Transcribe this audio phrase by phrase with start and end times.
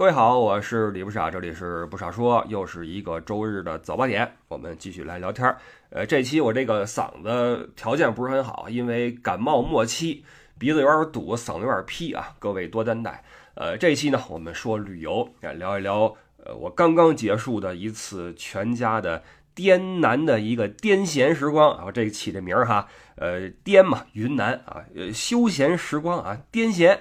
[0.00, 5.54] 各位好，我是李不傻，这里是不傻说，又是一个周日的早八点，我们继续来聊天。
[5.90, 10.24] 呃，这期我这个嗓子条件不是很好，因为感冒末期，
[10.58, 13.22] 鼻子有点堵，嗓子有点劈啊，各位多担待。
[13.52, 19.22] 呃，这期呢，我们说旅游，聊一聊，呃，我刚刚结束的一次全家的
[19.54, 26.96] 滇南的一个癫痫时光啊，这起这名儿哈，呃，滇嘛，云南啊，呃，休闲时光啊，癫痫。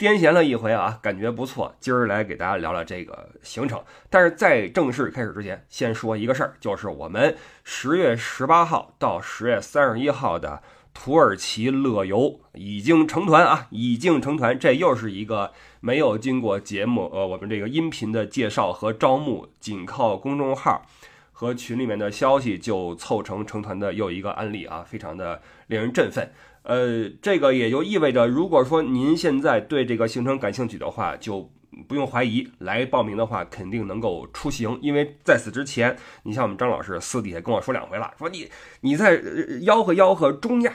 [0.00, 1.74] 癫痫了一回啊，感觉不错。
[1.78, 3.84] 今儿来给大家聊聊这个行程。
[4.08, 10.62] 但是在正式开始之前，先说一个事儿，就是我们十月十八号到十月三十一号的
[10.94, 14.58] 土耳其乐游已经成团啊，已经成团。
[14.58, 20.86] 这又是一个没有经过节目呃我们这个音频的介绍和招募，仅靠公众号
[21.30, 26.32] 和群里面的消息就凑成成团的又一个案例啊，非常的令人振奋。
[26.62, 31.50] 呃，这个也就意味着，如果说您现在对这个行程感兴趣的话，就
[31.88, 34.78] 不用怀疑，来报名的话肯定能够出行。
[34.82, 38.48] 因为在此之前，你像我们张老师私底下跟我说两回了，说你
[38.82, 40.72] 你在吆喝吆喝中亚，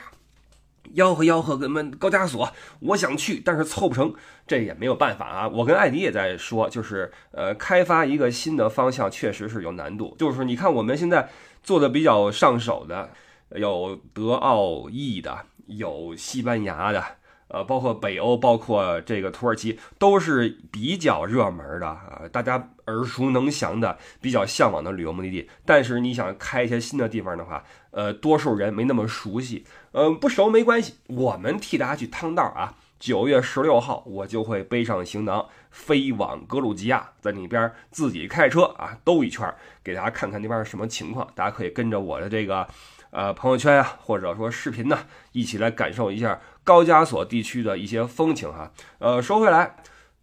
[0.95, 4.13] 吆喝吆喝跟们高加索，我想去，但是凑不成，
[4.47, 5.47] 这也没有办法啊。
[5.47, 10.15] 我跟艾迪也在说，就是呃，开发一个新的方向确实是有难度。
[10.17, 11.29] 就是你看我们现在
[11.61, 13.11] 做的比较上手的，
[13.55, 15.45] 有德奥意的。
[15.67, 17.03] 有西班牙的，
[17.47, 25.49] 呃，包括北欧，包括这个土耳其，都是比较热门的啊，大家耳熟能详的，比较向往的旅游目的地。
[25.65, 32.75] 但是你想开一些新的地方的话，呃，多数人没那么熟悉，嗯，不熟没关系，我们替大家去趟道啊。
[32.97, 41.27] 九月十六号，我就会背上行囊飞往格鲁吉亚，在那边自己开车啊兜一圈，给大家看看那边是什么情况。
[41.35, 42.67] 大家可以跟着我的这个。
[43.15, 44.99] 呃，朋友圈啊，或者说视频呢，
[45.31, 48.69] 一起来感受一下高加索地区的一些风情哈。
[48.99, 49.77] 呃，说回来，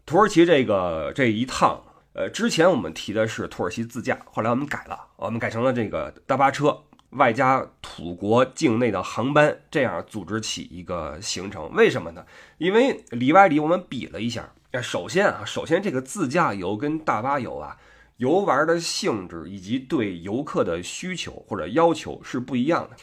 [0.05, 1.83] 土耳其这个这一趟，
[2.13, 6.83] 呃，之前我们提的是土耳其自驾，后来我们改了，我们改成了这个大巴车
[7.13, 11.73] 外加土国境内的航班，这样组织起一个行程。
[11.73, 12.27] 为什么呢？
[12.58, 14.52] 因为里外里我们比了一下，
[14.83, 17.79] 首先啊，首先这个自驾游跟大巴游啊。
[18.22, 22.96] 游玩的性质以及对游客的需求或者要求是不一样的。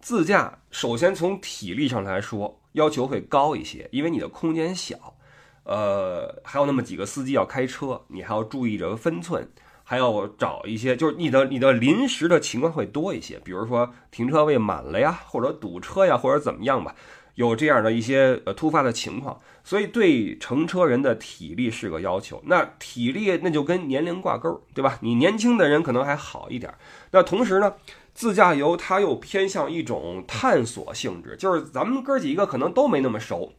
[0.00, 5.14] 自驾首先从体力上来说要求会高一些，因为你的空间小，
[5.62, 9.48] 呃，还有那么几个司机要开车，你还要注意着分寸，
[9.84, 16.92] 还要找一些，就是你的你的临时的情况会多一些，比如说停车位满了呀，或者堵车呀，或者怎么样吧。
[17.36, 22.42] 有这样的一些呃突发的情况，所以对乘车人的体力是个要求。
[22.46, 24.98] 那体力那就跟年龄挂钩，对吧？
[25.00, 26.74] 你年轻的人可能还好一点。
[27.12, 27.74] 那同时呢，
[28.12, 33.52] 自驾游它又偏向一种探索性质，就是咱们哥几个可能都没那么熟。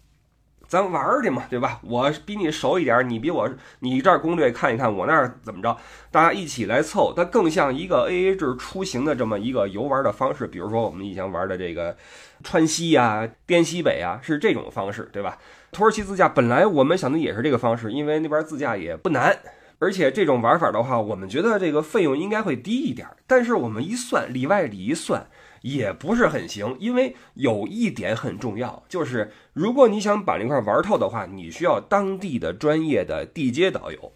[0.67, 1.79] 咱玩儿去嘛，对吧？
[1.81, 3.49] 我比你熟一点，你比我，
[3.79, 5.77] 你这儿攻略看一看，我那儿怎么着？
[6.11, 10.45] 大家一起来凑，它更像一个 AA 制出行的这么一个游玩的方式。
[10.45, 11.95] 比如说我们以前玩的这个
[12.43, 15.37] 川西呀、滇西北啊，是这种方式，对吧？
[15.71, 19.37] 土耳其自驾本来我们想的也是这个方式，因为那边自驾也不难，
[19.79, 23.07] 而且这种玩法的话，我们觉得这个费用应该会低一点。
[23.25, 25.27] 但是我们一算里外里一算。
[25.63, 34.13] 也不是很行，因为有一点很重要，就是如果你想把那块玩透的话，你需要当地的专业的地接导游。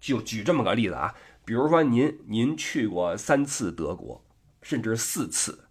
[0.00, 1.14] 就举这么个例子啊，
[1.44, 4.24] 比如说您您去过三次德国，
[4.62, 5.66] 甚至四次，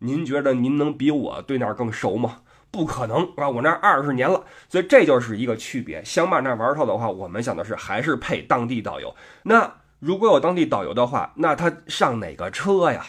[0.00, 2.40] 您觉得您能比我对那儿更熟吗？
[2.70, 3.48] 不可能，是吧？
[3.48, 6.04] 我那二十年了，所以这就是一个区别。
[6.04, 9.14] 想把那玩透的话，我们想的是还是配当地导游。
[9.42, 13.04] 那如果有当地导游的话，那他上哪个车呀？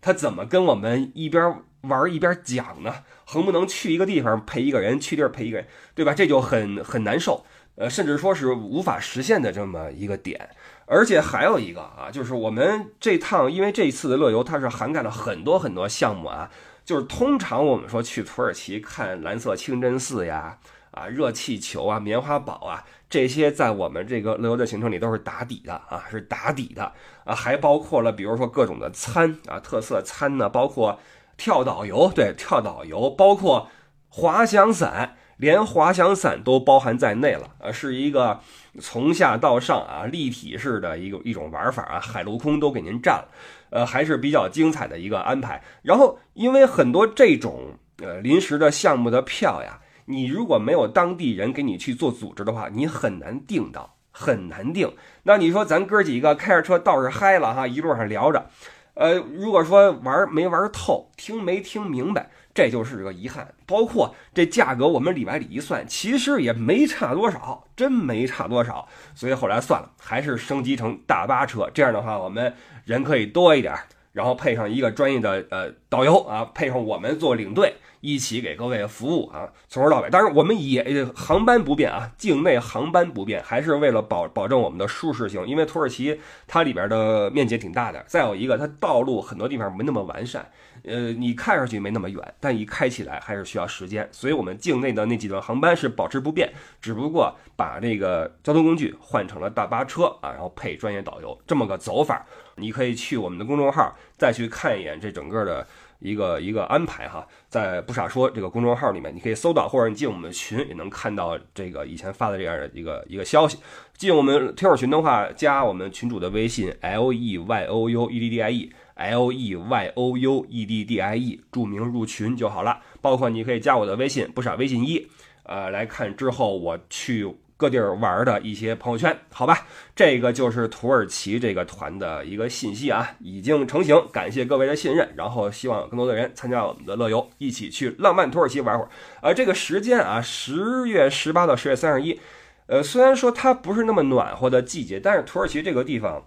[0.00, 2.96] 他怎么跟我们一边玩一边讲呢？
[3.24, 6.12] 横不能去一个地方陪一个人，去地儿陪一个人，对吧？
[6.12, 7.44] 这就很很难受，
[7.76, 10.50] 呃，甚至说是无法实现的这么一个点。
[10.86, 16.50] 而且还有一个啊，就是我们这趟，因为这一次的乐游它是涵盖了很多很多项目啊，
[16.84, 20.58] 就是通常我们说去土耳其看蓝色清真寺呀。
[20.92, 26.90] 啊，热气球啊，棉花堡啊，这些在我们这个乐游的行程里都是打底的啊，是打底的
[27.22, 30.98] 啊，还包括了比如说各种的餐啊，特色餐呢，包括
[31.36, 33.68] 跳导游，对，跳导游，包括
[34.08, 38.40] 滑翔伞，连滑翔伞都包含在内了，呃，是一个
[38.80, 43.28] 从下到上啊，立体式的一个一种玩法啊，海陆空都给您占了，
[43.70, 45.62] 呃，还是比较精彩的一个安排。
[45.82, 49.80] 然后，因为很多这种呃临时的项目的票呀。
[50.08, 54.88] 你如果没有当地人给你去做组织的话，你很难定到，很难定。
[55.24, 58.48] 那你说咱哥几个开着车倒是嗨了哈，一路上聊着，
[58.94, 63.54] 呃，如果说玩没玩透，听没听明白，这就是个遗憾。
[63.66, 68.88] 包括这价格，我们里外里一算，其实也没差多少，真没差多少。
[69.14, 71.70] 所以后来算了，还是升级成大巴车。
[71.74, 72.54] 这样的话，我们
[72.86, 73.76] 人可以多一点，
[74.12, 77.74] 然后配上一个专业的呃导游啊，配上我们做领队。
[78.00, 80.10] 一起给各位服务啊，从头到尾。
[80.10, 85.46] 当然，我们也航班不变啊，境内航班不变，还是为了保保证我们的舒适性。
[85.46, 90.48] 因为土耳其它里边的面积挺大的，再有一个它道路很多地方没那么完善，
[90.84, 94.08] 呃，你看上去没那么远，但一开起来还是需要时间。
[94.12, 102.24] 所以我们境内的那几段航班是保持不变，只不过把这个交通工具换成了大巴车啊，然后配专业导游这么个走法。
[102.58, 105.66] 你可以去我们的公众号再去看一眼这整个的。
[105.98, 113.58] 一个一个安排哈，在不傻说这个公众号里面，你可以搜到，或者你进我们群也能看到这个以前发的这样的一个一个消息。
[113.96, 120.46] 进我们听友群的话，加我们群主的微信 l e y o u e d d i e l e y o u
[120.48, 122.80] e d d i e，注明入群就好了。
[123.00, 125.06] 包括你可以加我的微信不傻微信一，
[125.44, 127.36] 呃，来看之后我去。
[127.58, 138.90] 各地儿玩的一些朋友圈，好吧，这个就是土耳其这个团的一个信息啊，已经成型，感谢各位的信任，然后希望更多的人参加我们的乐游，一起去浪漫土耳其玩会儿。
[139.22, 142.20] 而这个时间啊，十月十八到十月三十一，
[142.66, 146.22] 呃，虽然说它不是那么暖和的季节，但是土耳其这个地方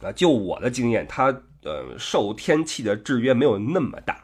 [0.00, 1.26] 啊，就我的经验，它
[1.62, 4.23] 呃受天气的制约没有那么大。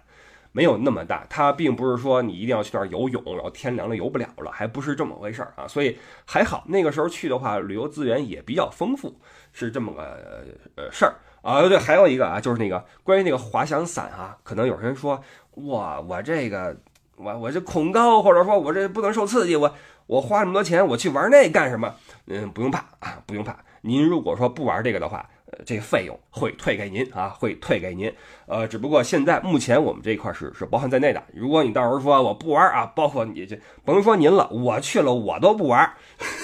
[0.52, 5.68] 没有那么大，它并不是说你一定要去那儿游泳，然后天凉了游不了了，还不是这么回事儿啊。
[5.68, 9.14] 所以还好，那个时候去的话，旅游资源也比较丰富，
[9.52, 10.44] 是这么个
[10.76, 11.62] 呃事儿啊。
[11.68, 15.22] 对，还有一个啊，就是那个关于那个滑翔伞啊，可能有人说，
[15.54, 16.76] 哇，我这个
[17.16, 19.72] 我我这恐高，或者说我这不能受刺激，我
[20.06, 21.94] 我花那么多钱，我去玩那干什么？
[22.26, 23.56] 嗯，不用怕啊，不用怕。
[23.82, 25.28] 您如果说不玩这个的话。
[25.50, 28.12] 呃这费用会退给您啊，会退给您。
[28.46, 31.22] 呃，只不过现在目前我们这一块是是包含在内的。
[31.32, 35.92] 如果你到时候说我不玩啊，包括你这甭说您了，我去了我都不玩。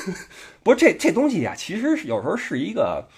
[0.62, 3.08] 不是，这这东西呀，其实有时候是一个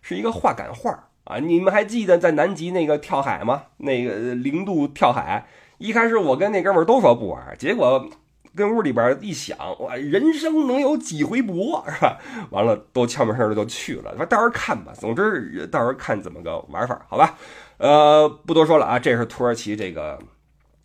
[0.00, 1.38] 是一个话赶话啊。
[1.38, 3.64] 你们还记得在南极那个跳海吗？
[3.78, 5.46] 那个零度跳海，
[5.78, 8.08] 一开始我跟那哥们儿都说不玩，结果。
[8.54, 12.18] 跟屋里边一想，哇，人生能有几回搏，是吧？
[12.50, 14.14] 完了，都悄没声的就去了。
[14.26, 17.34] 到时候看吧，总之到时候看怎么个玩法，好吧？
[17.78, 20.18] 呃，不多说了啊，这是土耳其这个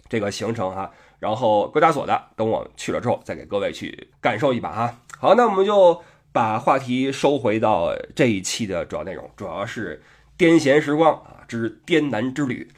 [0.08, 0.90] 这个行程哈。
[1.20, 4.96] 然后国家所的，等我去了之后再给各位去感受一把哈。
[5.20, 10.02] 好，那我们就把话题收回到这一期的主要内容，主要是
[10.38, 12.70] 癫痫时光啊之滇南之旅。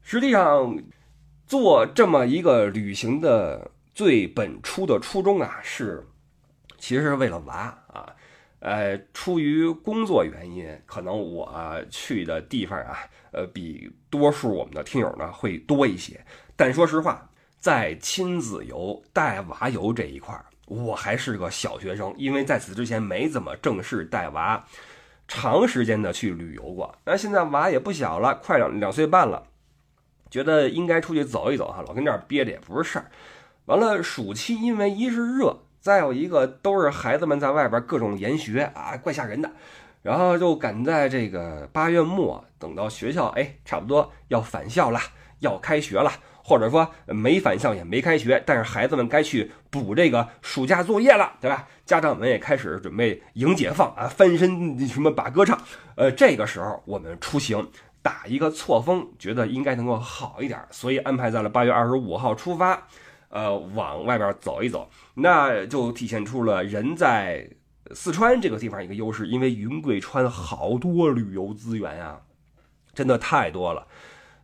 [0.00, 0.78] 实际上，
[1.46, 3.72] 做这么一个旅行的。
[3.98, 6.06] 最本初的初衷啊，是
[6.78, 8.14] 其实是为了娃啊，
[8.60, 11.52] 呃，出于工作原因，可能我
[11.90, 12.96] 去的地方啊，
[13.32, 16.24] 呃，比多数我们的听友呢会多一些。
[16.54, 17.28] 但说实话，
[17.58, 24.64] 在亲子游、带娃游这一块儿，我还是个小学生，因为在此之前没怎么正式带娃
[25.26, 26.96] 长时间的去旅游过。
[27.04, 29.48] 那现在娃也不小了，快两两岁半了，
[30.30, 33.10] 觉得应该出去走一走哈，老跟这儿憋着也不是事儿。
[33.68, 39.50] 完了，暑期因为一是热，再有一个都是孩子们在外边各种研学啊，怪吓人的。
[40.00, 44.98] 然后就赶在这个八月末，等到学校哎，差不多要返校了，
[45.40, 46.10] 要开学了，
[46.42, 51.68] 或者说没返校也没开学，但是孩子们该去补这个暑假作业了，对吧？
[51.84, 55.60] 家长们也开始准备迎解放啊，翻身什么把歌唱。
[55.94, 57.68] 呃，这个时候我们出行
[58.00, 62.88] 打一个错峰，觉得应该能够好一点，所以安排在了八月二十五号出发。
[63.28, 67.48] 呃，往外边走一走，那就体现出了人在
[67.94, 72.20] 四川这个地方一个优势，因为云贵川好多旅游资源呀，
[72.94, 73.86] 真的太多了，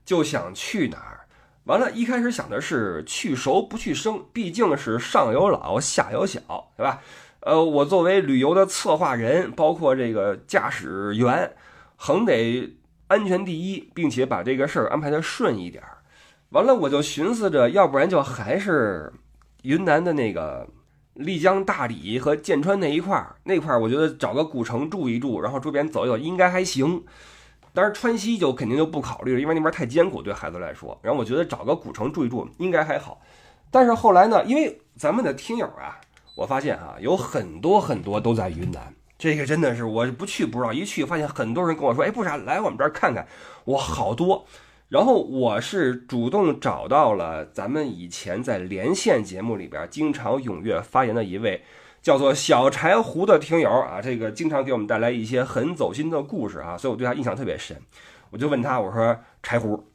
[0.04, 1.20] 就想去哪儿。
[1.64, 7.00] 完了，一开始想的是去熟不去生，毕竟是上有老下有小，对吧？
[7.40, 11.54] 呃，我作为旅游的策划人，包括这个驾驶员，
[11.96, 12.76] 横得
[13.06, 15.82] 安全第一，并且把这个事儿安排的顺一点。
[16.54, 19.12] 完了，我就寻思着，要不然就还是
[19.62, 20.64] 云南的那个
[21.14, 27.02] 丽江、大理和剑川那一块儿，那块儿我觉得找个古城住一住，然后周边走一走，应该还行。
[27.72, 30.96] 当然，川西就肯定就不考虑了，因为那边太艰苦，对孩子来说。
[31.02, 33.20] 然后我觉得找个古城住一住应该还好。
[33.72, 36.00] 但是后来呢，因为咱们的听友啊，
[36.36, 43.26] 我发现啊，有很多很多都在云南，这个真的是我不去不知道，一去发现很多人跟我说，哎，不啥，来我们这儿看看，
[43.64, 44.46] 哇，好多。
[44.88, 51.64] 然后我是主动找到了咱们以前在连线节目里边经常踊跃发言的一位
[52.02, 57.80] 叫做小柴胡的听友啊，这个经常给我们带来一些很走心的故事啊，所以我对他印象特别深。
[58.30, 59.88] 我就问他，我说柴胡，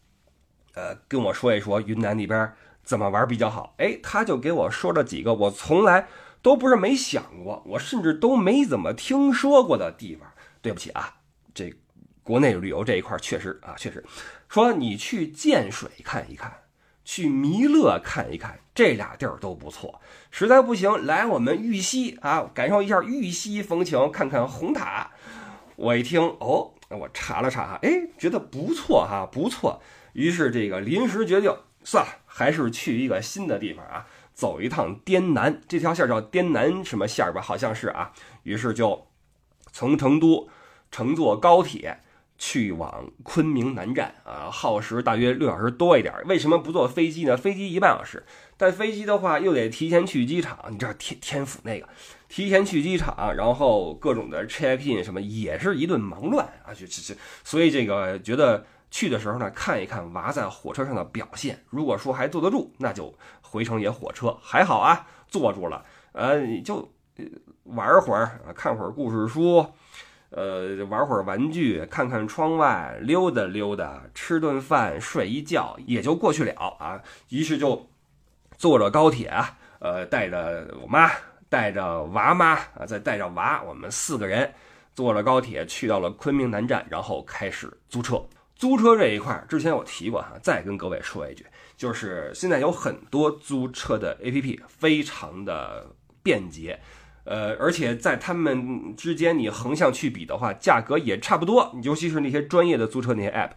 [0.74, 2.52] 呃，跟我说一说云南那边
[2.84, 3.76] 怎么玩比较好？
[3.78, 6.08] 哎，他就给我说了几个我从来
[6.42, 10.28] 都不是没想过，我甚至都没怎么听说过的地方。
[10.62, 11.14] 对不起啊，
[11.54, 11.74] 这
[12.24, 14.04] 国内旅游这一块确实啊，确实
[14.50, 16.52] 说你去建水看一看，
[17.06, 20.02] 去弥勒看一看，这俩地儿都不错。
[20.32, 25.12] 实在不行，来我们玉溪啊，感受一下玉溪风情，看看红塔。
[25.76, 29.80] 我一听哦，我查了查哈，哎，觉得不错哈，不错。
[30.14, 35.62] 于是这个临时决定，算了，还是去一个新的地方啊，走一趟滇南。
[35.68, 37.40] 这条线叫滇南什么线吧？
[37.40, 38.12] 好像是啊。
[38.42, 39.08] 于是就
[39.72, 40.50] 从成都
[40.90, 42.00] 乘坐高铁
[42.40, 46.12] 去往昆明南站啊，耗时大约六小时多一点。
[46.26, 47.38] 为什么不坐飞机呢？
[47.38, 48.26] 飞机一半小时，
[48.58, 50.58] 但飞机的话又得提前去机场。
[50.70, 51.88] 你知道天天府那个。
[52.30, 66.88] 提前去机场，然后各种的 check in 什么也是一顿忙乱啊，就就就，所以这个觉得去的时候呢，看一看娃在火车上的表现，如果说还坐得住，那就回程也火车还好啊，坐住了，呃，就
[67.64, 69.66] 玩会儿，看会儿故事书，
[70.32, 77.02] 呃，玩会儿玩具，看看窗外，溜达溜达，吃顿饭，睡一觉，也就过去了啊。
[77.30, 77.90] 于是就
[78.58, 81.10] 坐着高铁啊，呃，带着我妈。
[81.52, 84.54] 带着娃妈啊，再带着娃，我们四个人
[84.94, 88.24] 坐着高铁去到了昆明南站，然后开始租车。
[88.56, 91.44] 租车这一块之前我提过哈，再跟各位说一句，
[91.76, 95.88] 就是现在有很多租车的 APP，非常的
[96.22, 96.80] 便捷，
[97.30, 103.52] 呃，而且在他们之间你横向去比的话，价格也差不多，尤其是那些专业的租车那些 APP。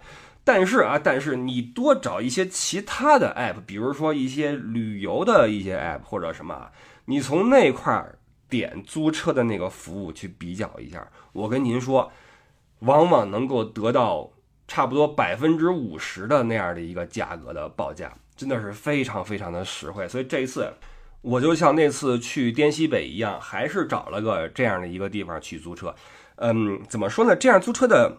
[0.45, 6.69] 但是啊，但是你多找一些其他的 APP，比如说一些旅游的一些 APP 或者什么。
[7.07, 8.19] 你从那块儿
[8.51, 12.13] 点租车的那个服务去比较一下，我跟您说，
[12.81, 14.31] 往往能够得到
[14.69, 20.07] 差不多百分之五十的那样的一个价格的报价，真的是非常非常的实惠。
[20.07, 20.71] 所以这一次，
[21.23, 25.95] 我就像那次去滇西北一样，还是找了个这样的一个地方去租车。
[26.37, 27.35] 嗯，怎么说呢？
[27.35, 28.19] 这样租车的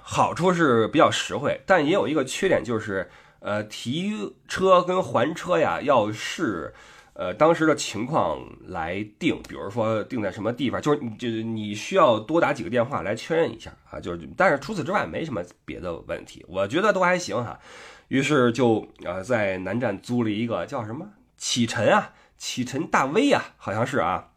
[0.00, 6.74] 好处是比较实惠，但也有一个缺点，就是呃，提车跟还车呀，要是。
[7.14, 17.60] 呃，当时的情况来定，比如说定在什么地方，就是就是你需要多打几个电话来确认一下啊，就是，但是除此之外没什么别的问题，我觉得都还行哈。
[18.08, 21.06] 于是就呃在南站租了一个叫什么
[21.36, 22.10] 启辰啊，
[22.42, 24.30] 启辰大 V 啊，好像是啊，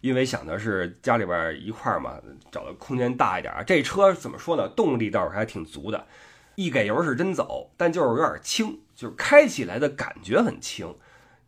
[0.00, 2.14] 因为想的是家里边一块嘛，
[2.50, 3.52] 找的空间大一点。
[3.66, 4.66] 这车怎么说呢？
[4.70, 6.06] 动力倒是还挺足的，
[6.54, 10.96] 一给油是真走，但就是有点轻，就是开起来的感觉很轻。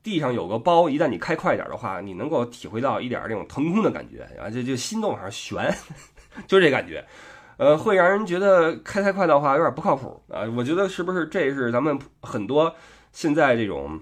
[0.03, 5.75] 地上有个包，一旦你开快点的话，你能够体会到一点那种腾空的感觉啊，就就心都往上悬，
[6.47, 7.03] 就这感觉，
[7.57, 10.43] 呃，会让人觉得开太快的话有点不靠谱啊。
[10.55, 12.77] 我觉得是不是这是咱们很多
[13.13, 13.99] 现在这种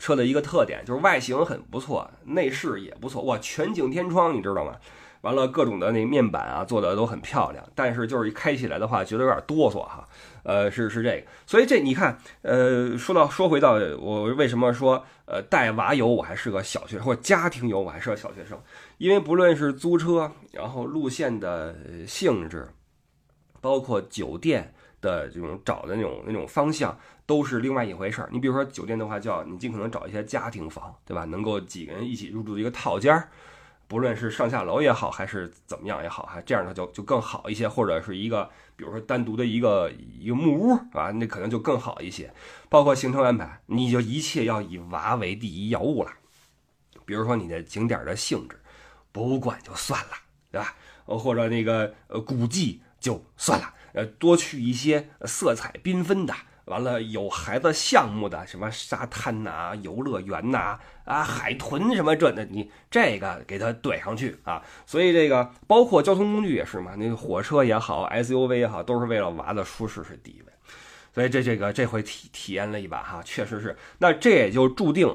[0.00, 4.74] 车的一个特点，就是外形很不错，内饰也不错，哇，全景天窗，你知道吗？
[5.20, 10.02] 完了，各种的那面板啊做的都很漂亮，但是就是一开起来的话，觉得有点哆嗦哈。
[10.42, 18.58] 呃，是是这个，所以这你看，呃，说到说回到我为什么说，呃，带娃游我还是个小学生，或家庭游我还是个小学生，
[18.96, 21.76] 因为不论是租车，然后路线的
[22.06, 22.66] 性质，
[23.60, 26.98] 包括酒店的这种找的那种那种方向，
[27.30, 28.28] 都是另外一回事儿。
[28.32, 31.24] 你比如说酒店的话，叫你尽可能找一些家庭房，对吧？
[31.26, 33.28] 能够几个人一起入住的一个套间儿。
[33.86, 42.34] 不论是上下楼也好，还是怎么样也好，哈，这样的就就更好一些，或者是一个，比如说单独的一个一个木屋，啊，那可能就更好一些。
[42.68, 46.10] 包括行程安排，你就一切要以娃为第一要务了。
[47.04, 48.58] 比如说你的景点的性质，
[49.12, 50.16] 博物馆就算了，
[50.50, 50.74] 对吧？
[51.06, 56.34] 或者那个呃古迹就算了，呃，多去一些色彩缤纷的。
[56.70, 64.62] 完了，有孩子项目的什么沙滩呐、游乐园呐、啊海豚什么这的，你这个给他怼上去啊。
[64.86, 70.52] 所以这个包括交通工具也是嘛，那个火车也好，SUV 也好，都是为了娃的舒适是第一位。
[71.12, 73.76] 所以这这个这回体体验了一把哈，确实是。
[73.98, 75.12] 那这也就注定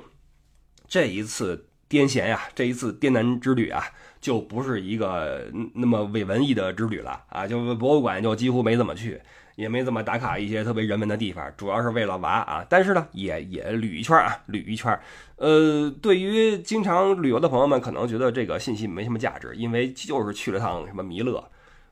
[0.89, 3.81] 这一次癫痫呀，这一次滇南之旅啊，
[4.19, 9.21] 就不是一个那么伪文艺的之旅了啊，就博物馆就几乎没怎么去。
[9.55, 12.65] 也没怎么打卡一些特别人文的地方，主要是为了娃啊。
[12.69, 14.97] 但是呢，也也捋一圈啊，捋一圈。
[15.37, 21.43] 呃，对于经常旅游的朋友们，可能觉得这个信息没什么价值，因为就是去了趟什么弥勒、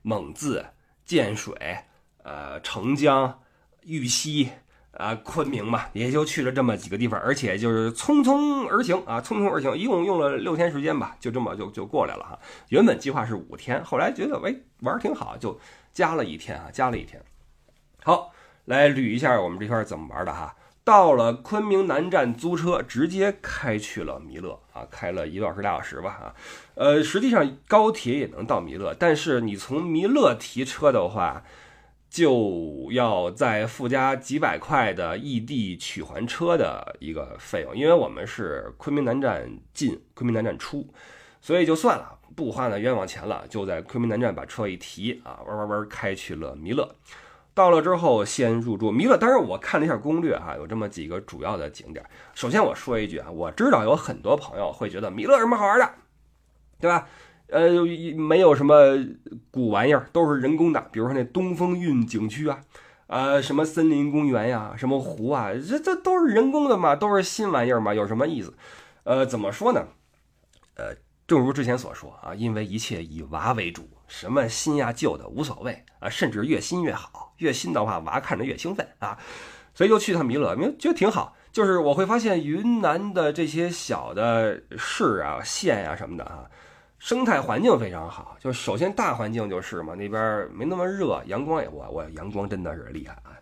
[0.01, 0.65] 蒙自、
[1.05, 1.53] 建水、
[2.23, 3.41] 呃澄江、
[3.83, 4.49] 玉溪
[4.91, 12.39] 啊、昆明嘛，也就去了这么几个地方，而且就是匆匆而行啊，匆匆而行，一共用了六天时间吧，就这么就就过来了哈。
[12.69, 15.59] 原本计划是五天，后来觉得喂玩挺好，就
[15.91, 17.21] 加了一天啊，加了一天。
[18.03, 18.33] 好，
[18.65, 20.55] 来捋一下我们这圈怎么玩的哈。
[20.83, 26.35] 到了昆明南站，租车直接开去了弥勒啊，开了一个小时俩小时吧啊。
[26.75, 31.43] 呃，实际上高铁也能到弥勒，但是你从弥勒提车的话，
[32.09, 40.85] 就要再附加几百块的异地取还车的一个费用，因为我们是昆明南站进，昆明南站出，
[41.39, 46.93] 所以就算了，不花那冤枉钱了，就在昆明南站把车一提啊，弯弯弯开去了弥勒。
[47.53, 49.17] 到了之后，先入住弥勒。
[49.17, 52.03] 当然，我看了一下攻略哈，有这么几个主要的景点。
[52.33, 55.93] 首先我说一句啊，我知道有很多朋友会觉得弥勒什么好玩的，
[56.79, 57.07] 对吧？
[57.47, 57.69] 呃，
[58.17, 58.97] 没有什么
[59.51, 60.81] 古玩意儿，都是人工的。
[60.91, 62.61] 比如说那东风韵景区啊，
[63.05, 68.55] 呃，什么森林公园呀，什么湖啊，这这都是人工的嘛，都是新玩意儿嘛，有什么意思？
[69.03, 69.85] 呃，怎么说呢？
[70.75, 70.95] 呃，
[71.27, 77.22] 正如之前所说啊，因为一切以娃为主，什么新呀旧的无所谓啊，甚至越新越好。
[77.37, 79.17] 越新的话，娃看着越兴奋啊，
[79.73, 81.35] 所以就去趟弥勒，觉得挺好。
[81.51, 86.45] 就是我会发现云南的这些小的市啊、县啊什么的啊，
[86.97, 88.35] 生态环境非常好。
[88.39, 93.37] 就首先大环境就是嘛，那边没那么热，阳光也我我阳光真的是厉害啊！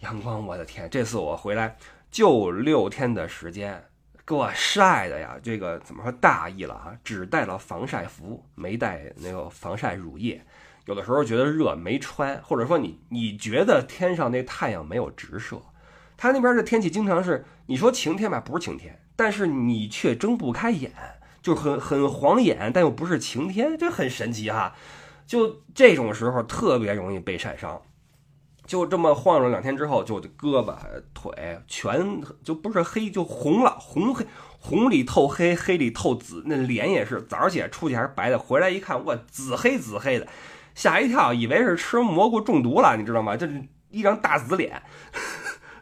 [0.00, 1.76] 阳光，我的天，这次我回来
[2.12, 3.82] 就六天的时间，
[4.24, 6.96] 给我晒的呀，这个怎么说大意了啊？
[7.02, 10.40] 只带了防晒服，没带那个防晒乳液。
[10.88, 15.60] 有的时候觉得热没穿，或者说你你觉得天上那太阳没有直射，
[16.16, 20.90] 他那边的天气经常是你说晴天吧，不是晴天，但是你却睁不开眼，
[21.42, 24.74] 就很很晃眼，但又不是晴天，这很神奇哈。
[25.26, 27.82] 就这种时候特别容易被晒伤，
[28.64, 30.74] 就这么晃了两天之后，就胳膊
[31.12, 34.24] 腿全就不是黑就红了，红黑
[34.58, 40.26] 红里透黑，黑里透紫，那脸也是早上起来出去还是白的，回来一看，哇，紫黑紫黑的。
[40.78, 43.36] 吓一跳，以为是吃蘑菇中毒了，你知道吗？
[43.36, 44.80] 这是一张大紫脸，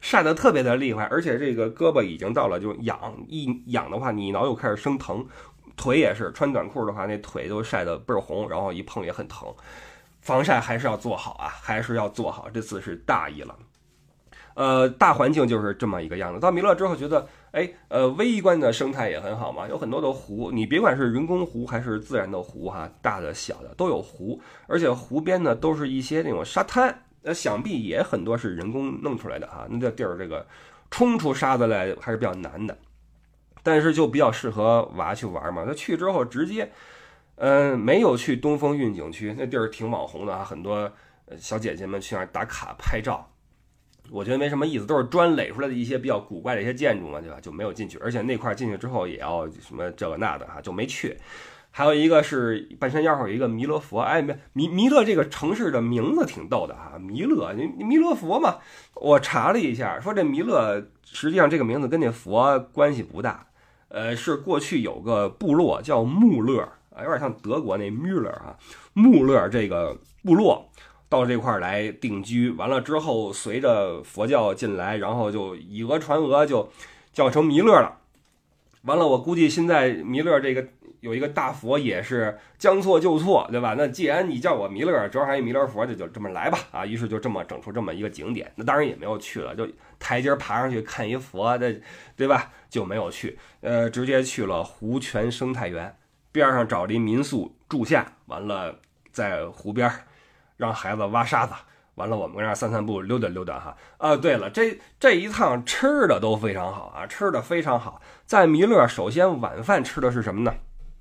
[0.00, 2.99] 晒得特别的厉害，而且这个胳膊已经到了就痒，
[3.29, 5.26] 一痒的话，你脑又开始生疼，
[5.76, 9.55] 腿也是穿短裤的话，那腿都晒得倍儿红，然后一碰也很疼。
[10.23, 13.54] 防晒还是要做好啊，还是要做好，这次是大意了。
[14.56, 16.40] 呃，大环境就是这么一个样子。
[16.40, 29.66] 到弥勒之后，觉得哎，呃，微观的生态也很好嘛，有很多的湖，你别管是人工湖还是自然的湖哈，大的小的都有湖，而且湖边呢都是一些那种沙滩，呃，想必也很多是人工弄出来的哈。
[29.69, 30.47] 那这地儿这个
[30.90, 32.75] 冲出沙子来还是比较难的，
[33.62, 35.66] 但是就比较适合娃去玩嘛。
[35.66, 36.73] 他去之后直接，
[37.34, 40.90] 嗯，没有去东风韵景区，那地儿挺网红的啊，很多
[41.36, 43.28] 小姐姐们去那儿打卡拍照。
[44.10, 47.38] 我觉得没什么意思，都是砖垒出来的一些比较古怪的一些建筑嘛，对吧？
[47.40, 51.16] 就没有进去，而且那块进去之后也要什么这个那的哈，就没去。
[51.71, 54.23] 还有一个是半山腰上有一个弥勒佛，哎，
[54.54, 58.56] 弥弥勒这个城市的名字挺逗的哈，弥勒，弥勒佛嘛。
[58.95, 63.47] 我查了一下，说这弥勒实际上这个名字跟那佛关系不大，
[63.88, 66.60] 呃，是过去有个部落叫穆勒，
[66.95, 68.56] 啊，有点像德国那穆勒啊，
[68.95, 70.71] 穆勒这个部落。
[71.08, 76.69] 到这块儿来定居，完了之后，随着佛教进来，然后就以讹传讹，就
[77.12, 77.99] 叫成弥勒了。
[78.82, 80.66] 完了，我估计现在弥勒这个
[81.00, 83.75] 有一个大佛，也是将错就错，对吧？
[83.76, 86.58] 那既然你叫我弥勒，正好还有弥勒佛，就就这么来吧。
[86.71, 88.50] 啊，于是就这么整出这么一个景点。
[88.54, 91.75] 那当然也没有去了，就台阶爬上去看一佛的，
[92.16, 92.52] 对吧？
[92.69, 95.97] 就没有去，呃，直接去了湖泉生态园
[96.30, 98.78] 边上找了一民宿住下，完了
[99.10, 99.90] 在湖边。
[100.56, 101.54] 让孩子挖沙子，
[101.95, 103.76] 完了我们跟那儿散散步、溜达溜达哈。
[103.99, 108.00] 啊，对了，这这一趟吃的都非常好啊，吃的非常好。
[108.25, 110.54] 在弥勒，首先晚饭吃的是什么呢？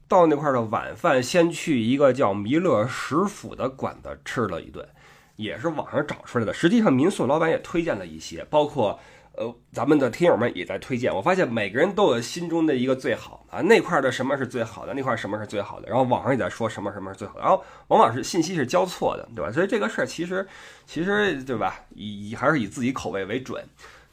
[0.07, 4.87] 到那块的晚饭，先去一个叫弥勒食府的馆子吃了一顿，
[5.35, 6.53] 也是网上找出来的。
[6.53, 8.99] 实际上，民宿老板也推荐了一些，包括。
[9.37, 11.13] 呃，咱们的听友们也在推荐。
[11.13, 19.51] 我发现每个人都有心中的一个最好啊，那块的什么是最好的，那块什么是最好的，然后网上也在说什么什么是最好的，然后往往是信息是交错的，对吧？
[19.51, 20.47] 所以这个事儿其实
[20.85, 23.63] 其实对吧，以以还是以自己口味为准。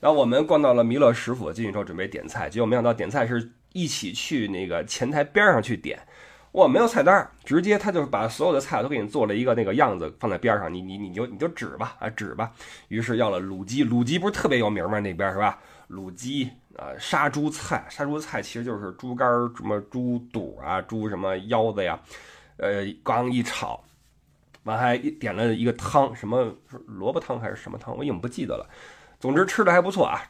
[0.00, 5.98] 然后我们逛到了弥勒食府，进去之后准备点菜，结果没想到点菜是一起去那个前台边上去点。
[6.52, 12.52] 我没有菜单，直接他就把所有的菜都给你做了一个那个样子放在边上，你你你就你就指吧啊指吧。
[12.88, 15.00] 于是要了卤鸡，卤鸡不是特别有名吗？
[15.00, 15.58] 那边是吧？
[15.88, 21.98] 卤鸡啊，杀猪菜，杀猪菜其实就是猪肝、什么猪肚啊、猪什么腰子呀，
[22.58, 23.82] 呃，刚一炒，
[24.64, 26.54] 完还点了一个汤，什么
[26.86, 28.68] 萝卜汤还是什么汤，我已经不记得了。
[29.18, 30.20] 总之吃的还不错啊。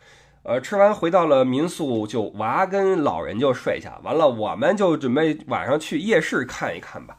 [0.45, 4.01] 呃，吃完回到了民宿，就娃跟老人就睡下。
[4.03, 7.17] 完了，我们就准备晚上去夜市看一看吧。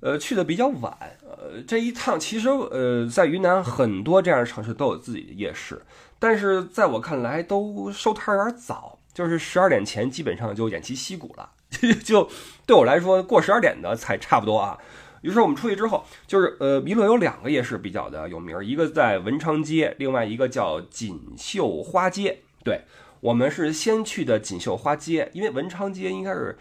[0.00, 0.94] 呃，去的比较晚。
[1.22, 5.82] 呃，这一趟其实呃，在云南很多这样的城市都有自己的夜市，
[6.18, 11.50] 但是在我看来都收摊有点早，就是十二点前基本上就偃旗息鼓了，
[12.04, 12.28] 就
[12.66, 14.78] 对我来说过十二点的才差不多啊。
[15.22, 22.40] 于是我们出去之后，就是呃，弥勒有两个夜市比较的有名，一个在文昌街，另外一个叫锦绣花街。
[22.62, 22.82] 对
[23.20, 26.58] 我们是先去的锦绣花街，因为文昌街应该是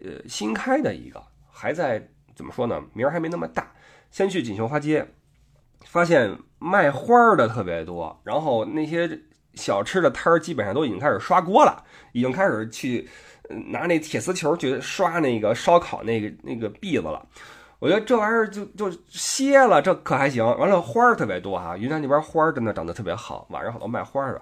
[0.00, 3.72] 呃新开的一个，还在怎么说呢，名儿还没那么大。
[4.10, 5.06] 先去锦绣花街，
[5.86, 9.20] 发现卖花儿的特别多，然后那些
[9.54, 13.08] 小吃的摊儿基本上都已经开始刷锅了，已经开始去
[13.70, 17.26] 拿那铁丝球去刷那个烧烤那个那个篦子了。
[17.78, 20.44] 我觉得这玩意儿就就歇了，这可还行。
[20.44, 24.40] 完了花儿特别多哈，云南那边花儿真的长得特别好，晚上好多卖花的。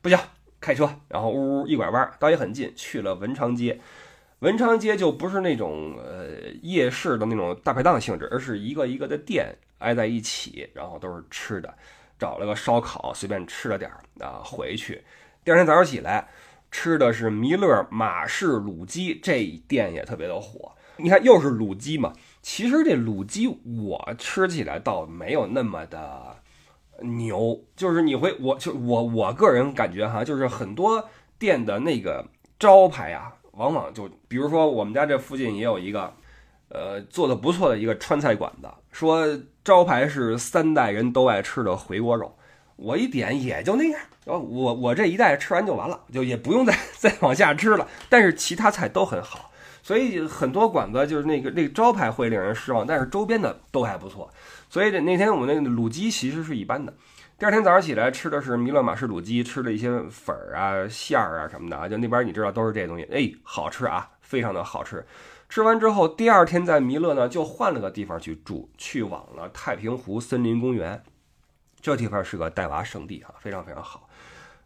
[0.00, 0.16] 不行，
[0.60, 3.80] 开车，然后呜呜一拐弯，倒也很近，去了文昌街。
[4.40, 11.74] 文昌街就不是那种呃夜市的那种大排档性质，而是一个一个的店挨在一起，然后都是吃的。
[12.18, 15.02] 找了个烧烤，随便吃了点儿啊，回去。
[15.44, 16.28] 第二天早上起来，
[16.70, 20.72] 吃的是弥勒马氏卤鸡，这店也特别的火。
[20.96, 22.12] 你看，又是卤鸡嘛。
[22.42, 26.36] 其实这卤鸡我吃起来倒没有那么的
[27.00, 31.08] 牛，就是你会，我就我我个人感觉哈，就是很多
[31.38, 32.24] 店的那个
[32.58, 36.12] 招牌啊，往往就比如说我们家这附近也有一个，
[36.68, 39.26] 呃，做的不错的一个川菜馆子，说
[39.64, 42.36] 招牌是三代人都爱吃的回锅肉，
[42.76, 49.50] 我一点也就那样，然后我我这一代吃完就完了，就也不用再 再往下吃了，但是其他菜都很好。
[49.80, 54.30] 所以很多馆子就是那个那个招牌会令人失望，但是周边的都还不错。
[54.68, 56.92] 所以那天我们那个卤鸡其实是一般的。
[57.38, 65.06] 第二天早上起来吃的是弥勒马氏卤鸡，吃了一些粉儿啊、馅儿啊什么的啊，就那边你知道都是这东西，哎，好吃啊，非常的好吃。
[65.48, 71.02] 吃完之后，第二天在弥勒呢就换了个地方去住，去往了太平湖森林公园。
[71.80, 74.08] 这地方是个带娃圣地啊，非常非常好。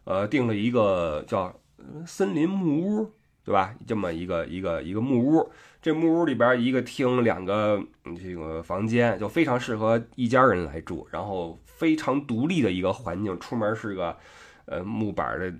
[0.03, 1.53] 呃，订了一个叫
[2.05, 3.13] 森林木屋。
[3.45, 3.75] 对吧？
[3.85, 5.51] 这么一个一个一个木屋，
[5.83, 7.77] 这木屋里边一个厅，两个
[8.15, 11.05] 这个房间，就非常适合一家人来住。
[11.11, 14.15] 然后非常独立的一个环境，出门是个
[14.63, 15.53] 呃木板的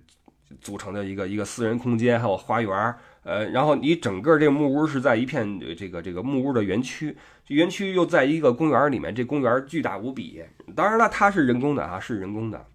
[0.61, 2.95] 组成的一个一个私人空间，还有花园。
[3.23, 7.13] 呃，然后你整个这个木屋是在一片这个这个木屋的园区，
[7.47, 10.41] 园区又在一个公园里面，这公园巨大无比。
[10.73, 12.65] 当然了，它是人工的啊，是人工的。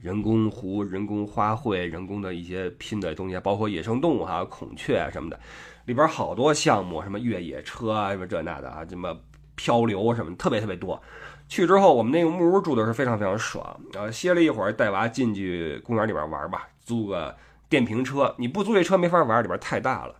[0.00, 5.40] 人工湖、人工花卉、人工的一些拼的东西，包括野生动物哈，孔雀啊什么的，
[5.86, 9.16] 里边好多项目，什么越野车啊，什么这那的啊，什么
[9.54, 11.00] 漂流什么，特别特别多。
[11.46, 17.36] 去之后，我们那个木屋住的是非常非常爽，然后歇了一会儿，带娃进去公园里边玩吧，租个
[17.68, 18.34] 电瓶车。
[18.38, 20.14] 你不租这车没法玩，里边太大了。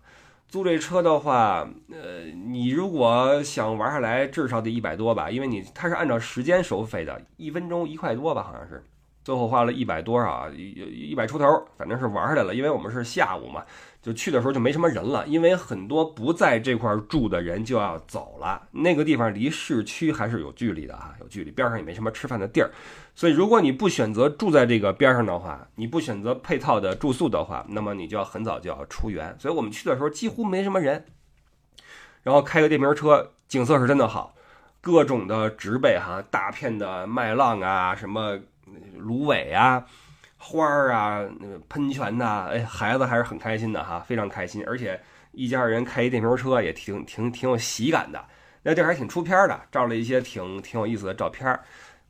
[0.47, 8.83] 租这车的话，呃，你如果想玩下来，至少得一百多吧，因为你它是按照时间收费的，一分钟一块多吧，好像是。
[9.25, 11.45] 最后花了一百多少，一一百出头，
[11.79, 12.53] 反正是玩下来了。
[12.53, 13.65] 因为我们是下午嘛，
[13.99, 15.25] 就去的时候就没什么人了。
[15.25, 22.69] 因为很多不在这块住的人就要走了，那个地方离市区还是有距离的啊，有距离，边上也没什么吃饭的地儿。
[23.15, 29.35] 所以如果你不选择住在这个边上的话，你不选择配套的住宿的话，那么你就要很早就要出园。
[29.39, 31.03] 所以我们去的时候几乎没什么人，
[32.21, 34.35] 然后开个电瓶车，景色是真的好，
[34.81, 38.39] 各种的植被哈，大片的麦浪啊，什么。
[38.97, 39.85] 芦苇啊，
[40.37, 44.63] 花儿啊，那个喷泉呐，哎，孩子还是很开心的哈，非常开心。
[44.65, 44.99] 而且
[45.31, 48.25] 一家人开一电瓶车也挺挺挺有喜感的，
[48.63, 51.59] 那地儿还挺出片的，照了一些挺挺有意思的照片。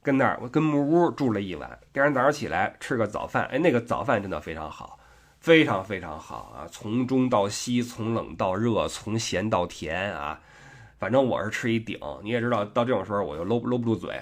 [0.01, 4.99] 跟那儿我跟木屋住了一晚，第二天早上起来吃个早饭，哎，那个早饭真的非常好，
[5.39, 10.39] 非常非常好啊，从中到西，从冷到热，从咸到甜啊，
[10.99, 11.99] 反正我是吃一顶。
[12.21, 14.21] 你也知道，到这种时候我就搂搂不住嘴。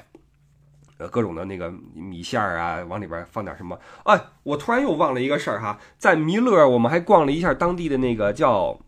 [1.10, 3.78] 各种的那个米线儿啊，往里边放点什么？
[4.04, 8.80] 哎，我突然又忘了一个事儿哈，在弥勒，我们还逛了一下当地的那个叫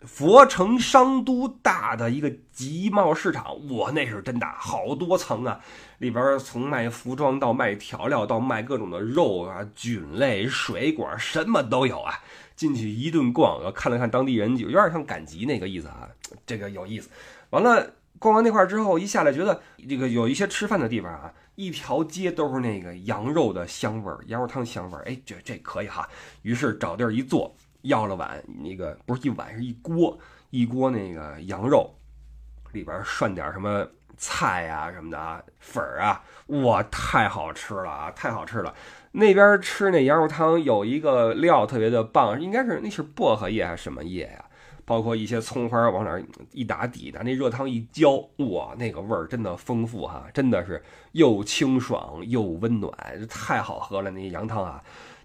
[0.00, 5.60] 佛城商都大的一个集贸市场，哇，那是真大，好多层啊！
[5.98, 12.12] 里边从卖服装到卖调料，到卖各种的肉啊、菌类、水果，什么都有啊。
[12.54, 16.06] 进去一顿逛，看了看当地人，就有点像赶集那个意思啊，
[16.46, 17.08] 这个有意思。
[17.50, 21.32] 完了，逛完那块之后，一下来觉得这个有一些吃饭的地方啊。
[21.54, 26.08] 一条街都是那个羊肉的香味儿，羊肉汤香味儿，哎，这这可以哈。
[26.42, 30.18] 于是找地儿一坐，要了碗那个不是一碗，是一锅
[30.50, 31.94] 一锅那个羊肉，
[32.72, 33.86] 里边涮点什么
[34.16, 38.74] 菜啊什么的啊，粉儿啊，哇，太好吃了啊，太好吃了。
[39.12, 44.44] 那边吃那羊肉汤有一个料特别的棒，应该是那是薄荷叶还是什么叶呀？
[44.84, 52.92] 包括一些葱花往那儿一打底，拿那热汤一浇，哇，那个味儿真的丰富哈，真的是又清爽又温暖，
[53.28, 54.82] 太好喝了那羊汤啊！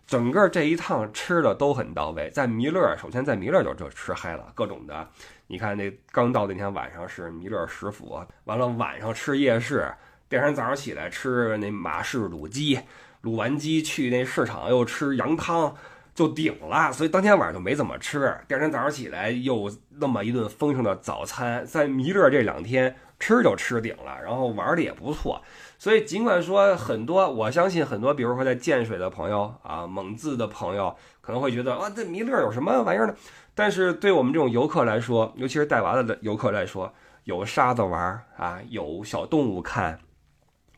[0.07, 5.07] 整个这一趟吃的都很到位，在弥勒，首先在弥勒就就吃嗨了，各种的，
[5.45, 9.87] 你看那刚到那天晚上是弥勒食府，完了晚上吃夜市，
[10.27, 12.79] 第二天早上起来吃那马氏卤鸡，
[13.21, 15.75] 卤完鸡去那市场又吃羊汤。
[16.19, 18.37] 就顶了，所以当天晚上就没怎么吃。
[18.45, 25.41] 第二天早上起来又那么一顿丰盛的早餐，在弥勒这两天吃就吃顶了，然后玩的也不错。
[25.77, 33.15] 所以尽管说很多，我相信很多，比如说在建水的朋友啊，蒙自的朋友可能会觉得啊，这弥勒有什么玩意儿呢？
[33.55, 39.97] 但是对我们这种游客来说，尤其是带娃的游客来说，有沙子玩啊，有小动物看，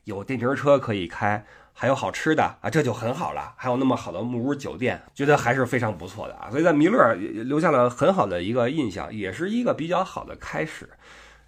[0.03, 1.43] 有电瓶车可以开。
[1.73, 3.53] 还有好吃的啊，这就很好了。
[3.55, 6.49] 还有那么好的木屋酒店，觉得还是非常不错的啊。
[6.51, 10.89] 所以在弥勒留下了很好的一个印象，也是一个比较好的开始。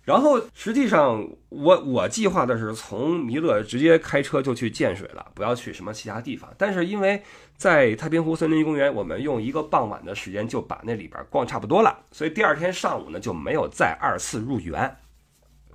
[0.04, 6.54] 然后实际上，我我计划的是从弥勒直接开车就去建水了，不要去什么其他地方。
[6.58, 7.22] 但是因为
[7.56, 14.98] 在太平湖森林公园，我们用一个傍晚的时间就把那里边逛差不多了，所以第二天上午呢就没有再二次入园，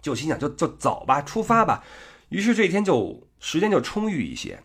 [0.03, 1.83] 就心想就就走吧，出发吧。
[2.29, 3.28] 于是这一天就。
[3.40, 4.59] 时间就充裕一些，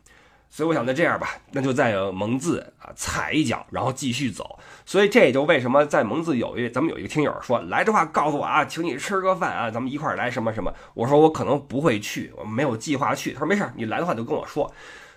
[0.49, 4.59] 所以我想那这样吧，那就在蒙自啊踩一脚，然后继续走。
[4.86, 10.73] 所以这也就为什么在蒙自有一咱们有一个听友说来的话，告诉我啊，请你吃个饭啊，咱们一块儿来什么什么。
[10.93, 13.33] 我说我可能不会去，我没有计划去。
[13.33, 14.71] 他说没事，你来的话就跟我说。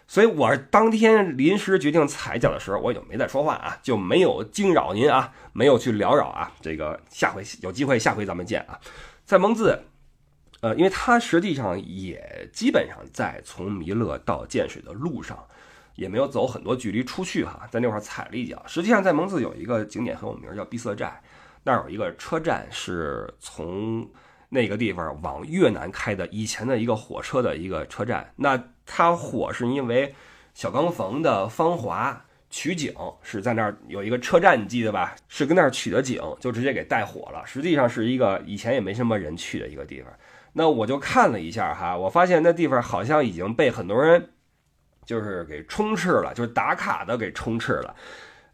[0.06, 6.52] 所以我当天临时决定踩脚的时候，我也就没再说话啊，就没有惊扰您啊，没有去缭绕啊。
[6.60, 8.78] 这个下回有机会，下回咱们见啊，
[9.24, 9.82] 在蒙自。
[10.60, 15.38] 呃，因为它实际上也基本上在从弥勒到建水的路上，
[15.94, 18.62] 也没有走很多距离出去哈，在那块踩了一脚。
[18.66, 21.22] 实际上，在蒙自有一个景点很有名，叫碧色寨，
[21.62, 24.08] 那儿有一个车站，是从
[24.48, 28.32] 那个地方往越南开的以前的一个火车的一个车站。
[28.36, 30.14] 那它火是因为
[30.54, 32.12] 小刚冯的《芳华》
[32.48, 35.14] 取景是在那儿有一个车站，你记得吧？
[35.28, 37.42] 是跟那儿取的景，就直接给带火了。
[37.44, 40.10] 实际上是一个以前也没什么人去的一个地方。
[40.58, 44.30] 那我就看了一下哈，我发现那地方好像已经被很多人
[45.04, 47.94] 就是给充斥了，就是打卡的给充斥了。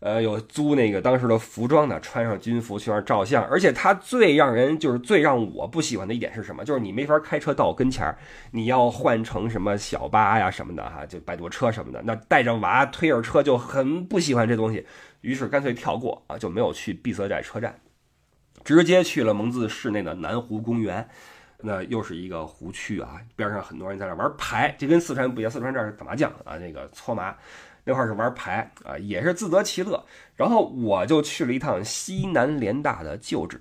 [0.01, 3.45] 呃，有租那个当时的服装的，穿上军服去那照相。
[3.45, 6.65] 而且它最让人就是最让我不喜欢的一点是什么？
[6.65, 8.19] 就是你没法开车到我跟前儿，
[8.51, 12.03] 你要换成什么小巴呀什么的哈，就摆渡车什么的。
[12.03, 14.85] 那带着娃推着车就很不喜欢这东西，
[15.21, 17.79] 于是干脆跳过啊，就没有去碧色寨车站，
[18.65, 21.09] 直接去了蒙自市内的南湖公园。
[21.63, 27.35] 那又是一个湖区啊，边上很多人在那玩牌，这跟四川不一样，四川这儿是打麻将啊，那个搓麻，
[27.85, 30.05] 那块是玩牌啊，也是自得其乐。
[30.37, 33.61] 然后我就去了一趟西南联大的旧址。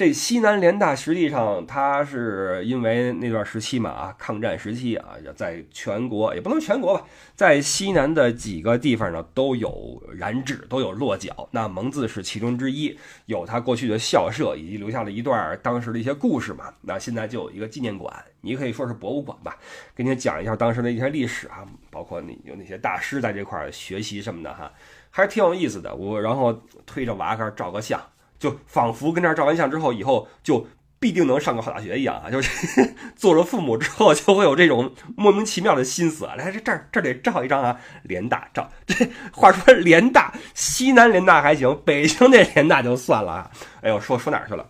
[0.00, 11.46] 这西南联大实际上它是因为那段时期嘛啊，抗战时期啊，在全国也不能全国吧，在西南的几个地方呢都有染指，都有落脚。
[11.50, 16.72] 那蒙自是其中之一，有他过去的校舍，以及留下了一段当时的一些故事嘛。
[16.80, 18.10] 那现在就有一个纪念馆，
[18.40, 19.58] 你可以说是博物馆吧，
[19.94, 24.72] 给你讲一下当时的一些历史啊，包括你有那些大师在这块学习什么的哈，
[25.10, 25.94] 还是挺有意思的。
[25.94, 28.00] 我然后推着娃儿照个相。
[28.40, 30.66] 就仿佛跟这儿照完相之后，以后就
[30.98, 32.28] 必定能上个好大学一样啊！
[32.32, 36.34] 就是做了父母之后，就会有这种莫名其妙的心思啊！
[36.34, 38.68] 来，这这儿这儿得照一张啊，联大照。
[38.86, 43.50] 这 话说联大，西南联大还行，北京那联大就算了啊！
[43.82, 44.66] 哎呦，说说哪儿去了？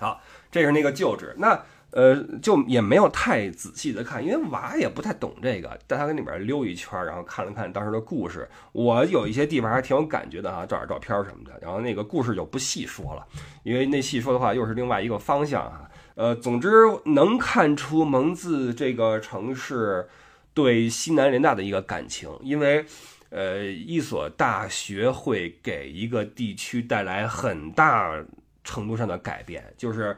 [0.00, 1.34] 好，这是那个旧址。
[1.38, 1.62] 那。
[1.96, 8.46] 呃，就也没有太仔细的看，因为娃也不太懂这个，带他跟里边溜一圈，然后看了看当时的故事。
[8.72, 11.58] 我有一些地方还挺有感觉的哈，照点照片什么的。
[11.62, 13.26] 然后那个故事就不细说了，
[13.62, 15.90] 因为那细说的话又是另外一个方向哈。
[16.16, 16.68] 呃，总之
[17.06, 20.06] 能看出蒙自这个城市
[20.52, 22.84] 对西南联大的一个感情，因为
[23.30, 28.22] 呃，一所大学会给一个地区带来很大
[28.62, 30.14] 程度上的改变，就是。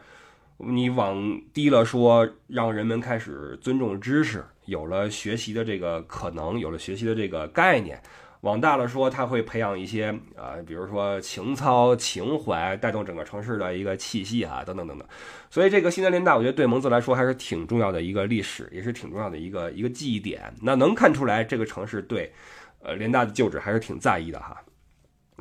[0.59, 7.97] 你往低了说，让人们开始尊重知识，有了学习的这个可能，有了学习的这个概念；
[8.40, 15.07] 往大了说，它会培养一些啊，比如说情操、情怀，带动整个城市的一个气息啊，等等等等。
[15.49, 20.53] 所以，这个西南联大，我觉得对蒙自来说还是挺重要的一个历史，也是挺重要的一个一个记忆点。
[20.62, 22.33] 那能看出来，这个城市对
[22.81, 24.61] 呃联大的旧址还是挺在意的哈。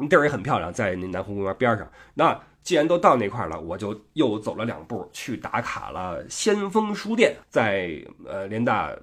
[0.08, 1.92] 地儿也很漂亮，在那南湖公园边上。
[2.14, 8.94] 那既然都到那块了，我就又走了两步去打卡了先锋书店，在呃联大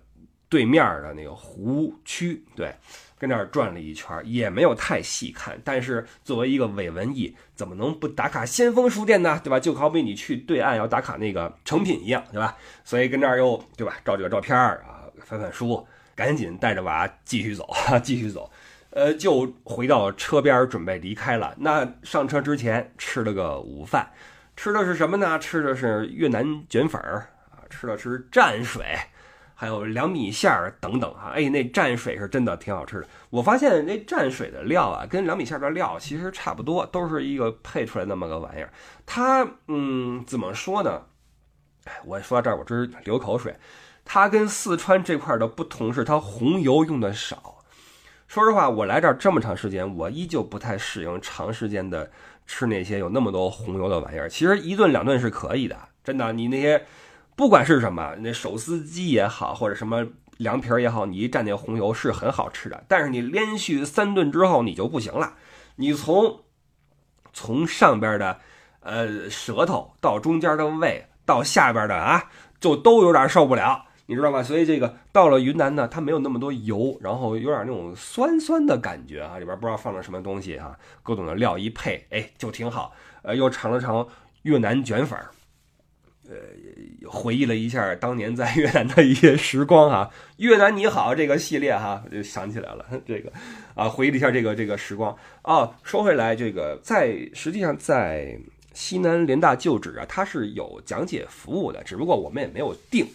[0.51, 2.71] 对面的那个湖区，对，
[3.19, 5.59] 跟那儿转了一圈，也没有太细看。
[5.65, 9.41] 但是作为一个伪文艺，怎么能不打卡先锋书店呢？
[9.43, 9.59] 对吧？
[9.59, 12.55] 就好比你去对岸要打卡那个成品一样，对吧？
[12.85, 13.97] 所以跟那儿又对吧？
[14.05, 15.83] 照这个照片啊，翻翻书，
[16.15, 17.67] 赶紧带着娃继续走，
[18.03, 18.51] 继续走。
[18.95, 21.53] 呃，就回到车边准备离开了。
[21.59, 24.09] 那上车之前吃了个午饭，
[24.57, 25.37] 吃的是什么呢？
[25.37, 28.87] 吃的是越南卷粉儿啊，吃的是蘸水，
[29.57, 31.33] 还有凉米线儿等等哈。
[31.35, 33.09] 哎，那蘸水是真的挺好吃的。
[33.31, 38.73] 我发现那蘸水的料啊，跟凉米线的料其实差不多，都是一个配出来那么个玩意儿。
[39.05, 41.03] 它嗯，怎么说呢？
[41.87, 43.57] 哎，我说到这儿，我真是流口水。
[44.05, 47.64] 它跟四川这块的不同是，它红油用的少。
[48.35, 52.11] 说实话，我来这儿这么长时间，我依旧不太适应长时间的
[52.49, 54.29] 吃那些有那么多红油的玩意儿。
[54.29, 56.33] 其实一顿两顿是可以的，真的。
[56.33, 56.85] 你那些
[57.37, 60.05] 不管是什么，那手撕鸡也好，或者什么
[60.39, 62.83] 凉皮儿也好，你一蘸那红油是很好吃的。
[62.89, 65.35] 但是你连续三顿之后，你就不行了。
[65.77, 66.41] 你从
[67.33, 68.41] 从上边的
[68.81, 72.25] 呃舌头到中间的胃到下边的啊，
[72.59, 73.85] 就都有点受不了。
[74.07, 74.43] 你知道吧？
[74.43, 82.95] 所以这个到了云南呢，它没有那么多油，然后有点那种酸酸的感觉啊，里边不知道放了什么东西啊，各种的料一配，哎，就挺好。
[83.23, 84.07] 呃，又尝了尝
[84.43, 85.19] 越南卷粉，
[86.29, 86.37] 呃，
[87.09, 90.11] 回忆了一下当年在 越南的一些时光哈。
[90.37, 93.33] 越南你好这个系列哈，就想起来了这个
[93.75, 95.71] 啊，回忆了一下这个这个时光啊。
[95.83, 98.39] 说回来，这个在实际上在
[98.75, 103.07] 西南联大旧址啊，它是有讲解服务的，只不过我们也没有定。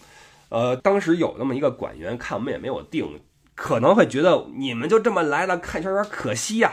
[0.50, 3.20] 呃，当时有那么一个管员看我们也没有定，
[3.54, 6.72] 可能会觉得你们就这么来了看起来有点可惜呀，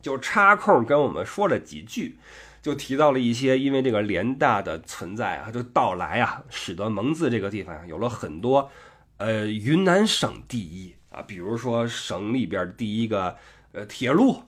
[0.00, 2.18] 就插空跟我们说了几句，
[2.62, 8.70] 就提到了一些因为这个联大的存在啊，就到来啊，使得蒙自这个地方有了很多
[9.16, 13.36] 呃云南省第一啊，比如说省里边第一个
[13.72, 14.42] 呃铁路，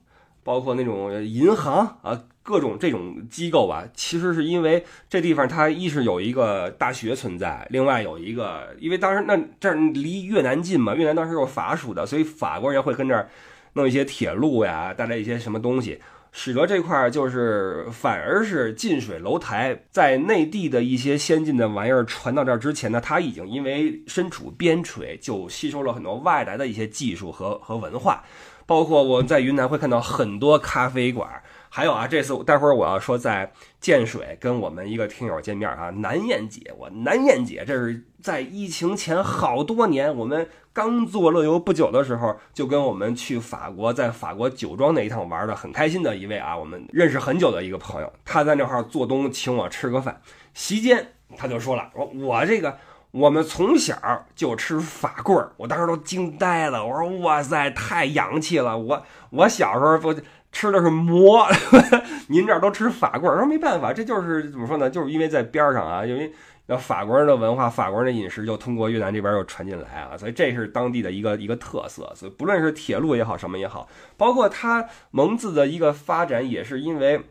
[0.45, 2.25] 包括那种银行啊。
[2.43, 13.29] 各种这种机构吧，其实是因为这地方它一是有一个大学存在，另外有一个，因为当时那这儿离越南近嘛，越南当时有法属的，所以法国人会跟这儿
[13.75, 16.01] 弄一些铁路呀，带来一些什么东西，
[16.33, 28.25] 使得这块儿就是反而是近水楼台，在内地的一些先进的玩意儿传到这儿之前呢，它已经因为身处边陲，就吸收了很多外来的一些技术和和文化，
[28.67, 31.41] 包括我在云南会看到很多咖啡馆。
[31.75, 50.21] 还有啊，这次待会儿我要说在建水跟我们一个听友见面啊，南燕姐，我南燕姐，这是在疫情前好多年，我们刚做乐游不久的时候，就跟我们去法国，在法国酒庄那一趟玩的很开心的一位啊，我们认识很久的一个朋友，他在那块做东请我吃个饭，
[50.53, 52.77] 席间他就说了，我我这个
[53.13, 53.97] 我们从小
[54.35, 60.15] 就吃法棍儿，我当时都惊呆了，我说哇塞，太洋气了，我我小时候不。
[60.53, 61.47] 吃的是馍，
[62.29, 64.89] 您这儿都吃法棍儿，说没办法，这就是怎么说呢？
[64.89, 66.31] 就是因为在边上啊，因为
[66.67, 72.13] 那法国人的文化、法国人的饮食就通过越南这边又传进来啊，所以这是当地的一个一个特色。
[72.15, 73.89] 所以不论是铁路也好，什么也好，
[74.19, 77.23] 包括它蒙自的一个发展，也是因为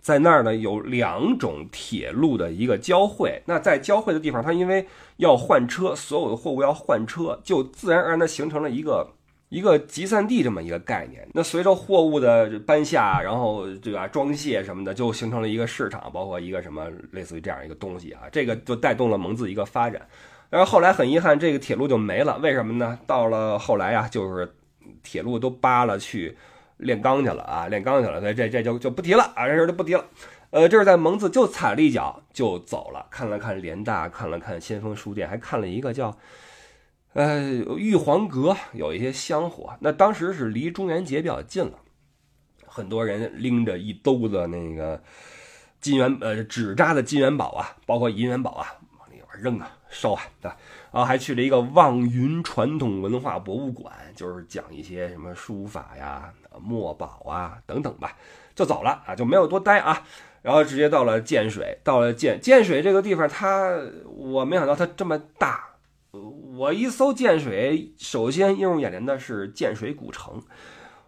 [0.00, 3.42] 在那儿呢有两种铁路的一个交汇。
[3.44, 4.86] 那在交汇的地方，它因为
[5.18, 9.15] 要换车，所有的货物要换车，就自然而然的形成了一个。
[9.48, 20.02] 一个集散地这么一个概念，那随着货物的搬下，然后对吧，装卸什么的，就形成了一个市场，包括一个什么类似于这样一个东西啊，这个就带动了蒙自一个发展。
[20.50, 22.98] 但是后来很遗憾，这个铁路就没了，为什么呢？
[23.06, 24.52] 到了后来呀，就是
[25.04, 26.36] 铁路都扒了去
[26.78, 30.04] 炼钢去了啊，炼钢去了，所以这这就就不提了啊，这事就不提了。
[30.50, 36.16] 呃，这是在蒙自就踩了一脚就走了，看了看联大，看了看先锋书店，还看了一个叫。
[37.16, 37.40] 呃，
[37.78, 41.78] 玉皇阁有一些香火，那当时是离中元节比较近了，
[42.66, 45.02] 很多人拎着一兜子那个
[45.80, 48.66] 金元呃纸扎的金元宝啊，包括银元宝啊，
[48.98, 50.58] 往里边扔啊烧啊，对吧？
[50.92, 58.14] 然后还去了一个望云传统文化博物馆，就是讲一些什么书法呀、墨宝啊等等吧，
[58.54, 60.02] 就走了啊，就没有多待啊，
[60.42, 63.74] 然后直接到了建水，到了建建水这个地方，它
[64.04, 65.64] 我没想到它这么大。
[66.56, 70.42] 我一搜建水，首先映入眼帘的是建水古城。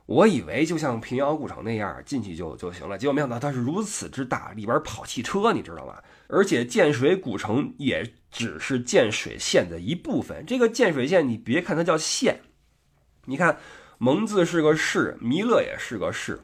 [0.06, 5.96] 我以为就像平遥古城那样进去就就行了，结果没想到它是如此之大，里边跑汽车，你知道吗？
[6.28, 10.44] 而且建水古城也只是建水县的一部分。
[10.46, 12.40] 这个建水县，你别看它叫县，
[13.26, 13.58] 你看
[13.98, 16.40] 蒙自是个市，弥勒也是个市，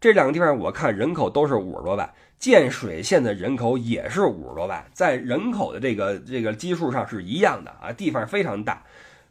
[0.00, 2.14] 这两个地方我看人口都是五十多万。
[2.38, 8.82] 建水县的人口也是五十多万，在人口的这个这个基数上是一样的啊，地方非常大。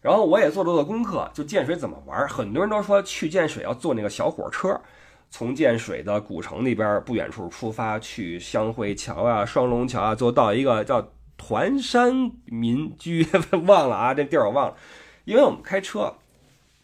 [0.01, 2.27] 然后我也做了做功课，就建水怎么玩。
[2.27, 4.79] 很多人都说去建水要坐那个小火车，
[5.31, 13.25] 从建水的古城那边不远处出发，去香汇桥啊、双龙桥啊，坐到一个叫团山民居，
[13.65, 14.75] 忘了啊，这地儿我忘了。
[15.25, 16.13] 因为我们开车，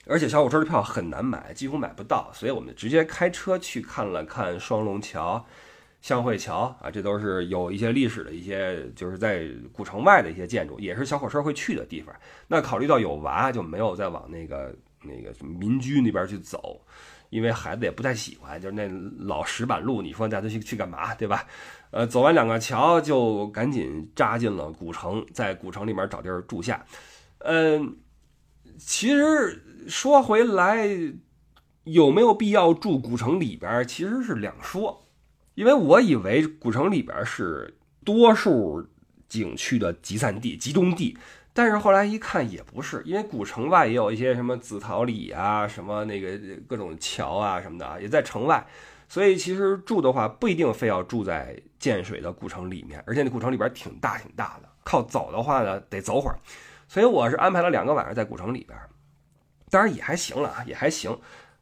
[0.07, 5.45] 而且小火车的票很难买，几乎买不到，所以我们直接开车去看了看双龙桥。
[6.03, 12.13] 香汇桥啊，这都是有一些历史的一些，就是在古城外的一些建筑，也是小火车会去的地方。
[12.45, 16.81] 那考虑到有娃，就没有再往那个那个民居那边去走，
[17.29, 18.85] 因为孩子也不太喜欢，就是那
[19.25, 21.47] 老石板路，你说带他去去干嘛，对吧？
[21.91, 26.85] 呃，走完两个桥，就赶紧扎进了古城，在古城里面找地儿住下。
[27.39, 27.95] 嗯，
[28.77, 30.85] 其实说回来，
[31.85, 35.02] 有没有必要住古城里边，其实是两说。
[35.55, 38.87] 因为我以为古城里边是多数
[39.27, 41.17] 景区的集散地、集中地，
[41.53, 46.37] 但是后来一看也不是，因为古城外也有一些什么紫桃里啊、什么那个
[46.67, 48.65] 各种桥啊什么的啊，也在城外，
[49.07, 56.39] 所以其实住的话不一定非要住在建水的古城里面，而且那古城里边挺大挺大的，靠走的话呢得走会儿，
[56.87, 58.77] 所以我是安排了两个晚上在古城里边，
[59.69, 61.17] 当然也还行了啊，也还行。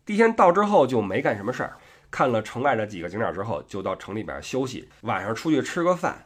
[0.06, 1.78] 第一天到之后就没干什么事儿。
[2.12, 6.26] 看了城外的几个景点之后，就到城里边休息，晚上出去吃个饭，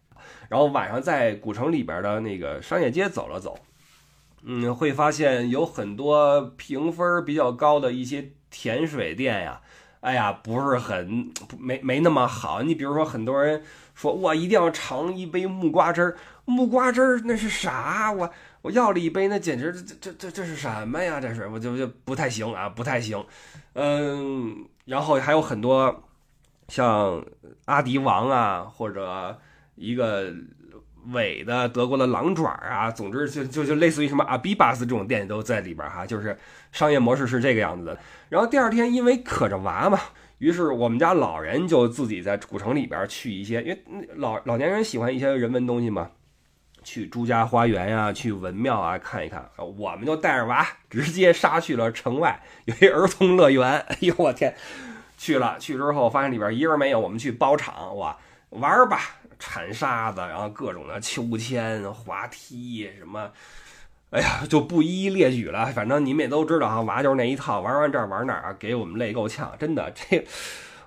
[0.49, 3.59] 然后晚上在古城里边的那个商业街走了走，
[4.43, 9.61] 嗯，会发现有很多评分比较高的一些甜水店呀，
[10.01, 12.63] 哎呀，不是很没没那么好。
[12.63, 13.63] 你比如说，很多人
[13.93, 18.11] 说我一定要尝一杯木瓜汁儿，木瓜汁儿那是啥？
[18.11, 18.31] 我
[18.63, 21.21] 我要了一杯，那简直这这这这是什么呀？
[21.21, 23.23] 这是我就就不太行啊，不太行，
[23.73, 24.65] 嗯。
[24.85, 26.03] 然后还有很多，
[26.67, 27.23] 像
[27.65, 29.39] 阿迪王啊，或者
[29.75, 30.33] 一个
[31.11, 36.37] 伪的德国的狼爪啊，总之就就就类似于什么阿比巴斯这种店都在里边哈，就是
[36.71, 37.97] 商业模式是这个样子的。
[38.29, 39.99] 然后第二天因为可着娃嘛，
[40.37, 43.83] 于是我们家老人就自己在古城里边去一些，因为
[44.15, 46.11] 老老年人喜欢一些人文东西嘛。
[46.85, 49.49] 去朱家花园呀，去文庙啊看一看。
[49.57, 53.79] 我们就带着娃直接杀去了城外，有一儿童乐园。
[53.89, 54.55] 哎呦我天，
[55.17, 58.15] 去了去之后发现里边一人没有，我们去包场哇
[58.51, 58.99] 玩吧，
[59.39, 63.31] 铲沙子，然后各种的秋千、滑梯什么，
[64.11, 65.65] 哎呀就不一一列举了。
[65.65, 70.25] 反正你们也都知道哈，娃就是那一套，玩完这儿玩那儿，给我们累够呛，真的这。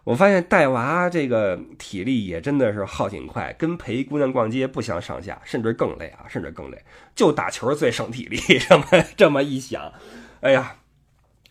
[0.04, 6.82] 我发现带娃这个体力也真的是耗挺快，跟陪姑娘逛街不相上下，甚至更累啊，甚至更累。
[7.14, 8.84] 就打球最省体力， 这么
[9.16, 9.92] 这么一想，
[10.40, 10.76] 哎呀，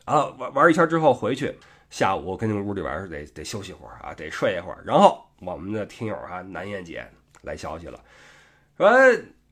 [0.05, 1.55] 啊玩玩一圈之后回去，
[1.91, 4.81] 下午跟屋里边得得休息会儿啊，得睡一会儿。
[4.83, 7.05] 然后我们的听友啊，南燕姐
[7.43, 7.99] 来消息了，
[8.77, 8.89] 说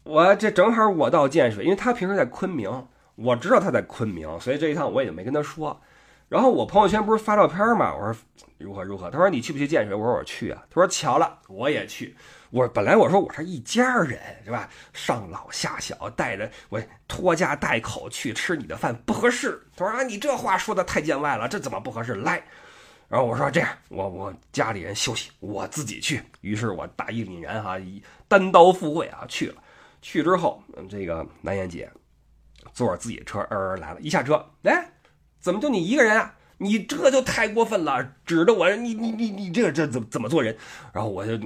[0.04, 5.80] 我这正好我到建水，因为她平时在昆明，我知道她在昆明，所以这一趟我也就没跟她说。
[6.28, 7.94] 然后我朋友圈不是发照片嘛？
[7.96, 8.20] 我说
[8.58, 9.12] 如何如何？
[9.12, 9.94] 他说你去不去建水？
[9.96, 10.64] 我说我去啊。
[10.70, 12.16] 他说巧了，我也去。
[12.50, 14.70] 我本来我说我是一家人是吧？
[14.94, 19.62] 上老下小带着我拖家带口去吃你的饭不合适。
[19.76, 22.16] 他说啊，你这话说的太见外了，这怎么不合适？
[22.16, 22.44] 来，
[23.08, 26.24] 然后我说这样，我我家里人休息，我自己去。
[26.42, 27.78] 于是我大义凛然哈，
[28.28, 29.62] 单刀赴会啊去了。
[30.02, 31.92] 去之后，这个南岩姐
[32.74, 34.92] 坐着自己的车儿来了，一下车，哎。
[35.46, 36.34] 怎么就你一个人啊？
[36.58, 40.58] 你这就太过分了，指着我，你你你你这这怎么怎么做人？
[40.92, 41.40] 然后我就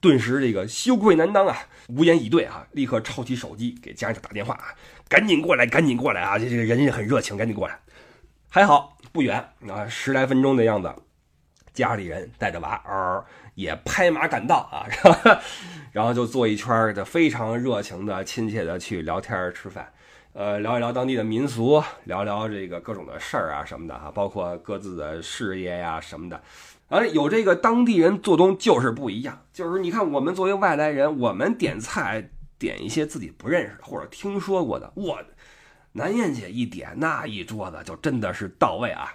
[0.00, 4.74] 顿时这个羞愧难当啊，无言以对啊，立刻抄起手机给家人打电话啊，
[5.08, 6.36] 赶紧过来，赶紧过来啊！
[6.36, 7.78] 这这个人也很热情，赶紧过来。
[8.50, 9.36] 还好不远
[9.68, 10.92] 啊，十来分钟的样子，
[11.72, 13.24] 家里人带着娃儿
[13.54, 14.84] 也拍马赶到啊，
[15.92, 19.92] 然后就坐一圈的，非常热情的、亲切的去聊天吃饭。
[20.34, 26.42] 呃，聊一聊当地的民俗，聊聊这个各种的事儿啊什么的哈，包括各自的事业呀什么的。
[26.88, 35.20] 而有这个当地人做东就是不一样，就是你看我们作为外来人，我们点菜点一些自己不认识的或者听说过的，我
[35.92, 39.12] 南燕姐一点那一桌子就真的是到位啊。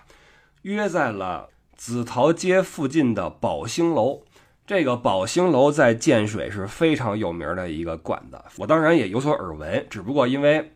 [0.61, 4.23] 约在了紫陶街附近的宝兴楼，
[4.65, 10.71] 这个宝兴楼在建水是非常有名的一个馆子，我当然也有所耳闻，只不过因为。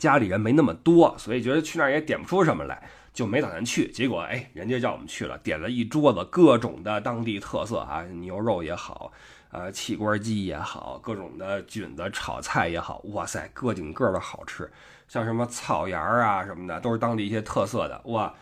[0.00, 2.82] 家里人没那么多，所以觉得去那儿也点不出什么来，
[3.12, 3.90] 就没打算去。
[3.92, 9.12] 结果哎，人家叫我们去了，点了一桌子各种的当地特色啊，牛肉也好，
[9.50, 14.70] 呃，汽锅鸡也好，各种的菌子炒菜也好，哇塞，个顶个的好吃。
[15.06, 18.00] 像什么草芽啊什么的，都是当地一些特色的。
[18.06, 18.32] 哇，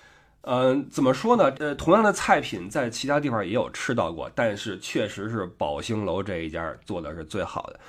[0.43, 1.53] 嗯，怎么说呢？
[1.59, 7.81] 呃，同样的菜品在其他地方也有吃到过，但是确实是宝兴楼这一家做的是最好的。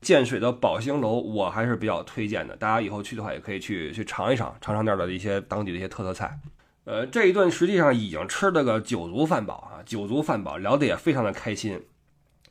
[0.00, 6.38] 建水的宝兴楼我还是比较推荐的，大家以后去的话也可以去去尝一尝，尝尝那儿的一些当地的一些特色菜。
[6.84, 11.82] 呃，这一顿实际上已经吃了个酒足饭饱啊，酒足饭饱，聊得也非常的开心。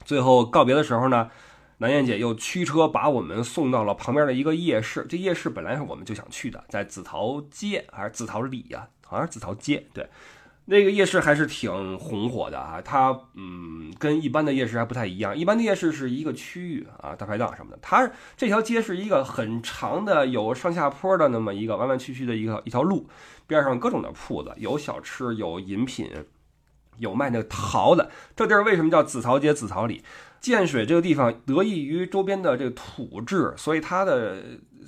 [0.04, 1.32] 最后告别的时候呢，
[1.78, 5.06] 南燕姐又驱车把我们送到了旁边的一个夜市。
[5.08, 8.88] 这夜市本来是我们就想去的，在紫陶街还是紫陶里呀？
[9.06, 10.10] 好像是紫陶街，对。
[10.68, 23.07] 那个夜市还是挺红火的啊，它嗯跟一般的夜市还不太一样，一般的夜市是一个区域啊，大排档什么的，它这条街是一个很长的有上下坡的那么一个弯弯曲曲的一个一条路，
[23.45, 26.09] 边上各种的铺子，有小吃，有饮品，
[26.97, 30.03] 有卖那个桃的，这地儿为什么叫紫桃街紫桃里？
[30.40, 34.38] 建水这个地方得益于周边的这个土质，所以它的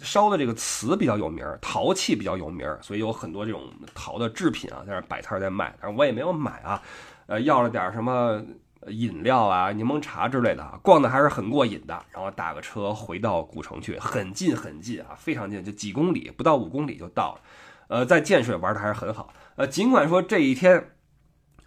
[0.02, 3.64] 烧的这个瓷比较有名，陶器比较有名，所以有很多这种
[3.96, 5.76] 陶的制品啊，在那摆摊在卖。
[5.82, 6.82] 但是我也没有买啊，
[7.26, 8.40] 呃，要了点什么
[8.88, 12.00] 饮料啊、柠檬茶之类的，逛的还是很过瘾的。
[12.12, 17.42] 然后打个车回到古城去，很近很近啊，非常近，就几公里，不到五公里就到了。
[17.88, 19.34] 呃，在建水玩的还是很好。
[19.56, 20.92] 呃，尽管说这一天。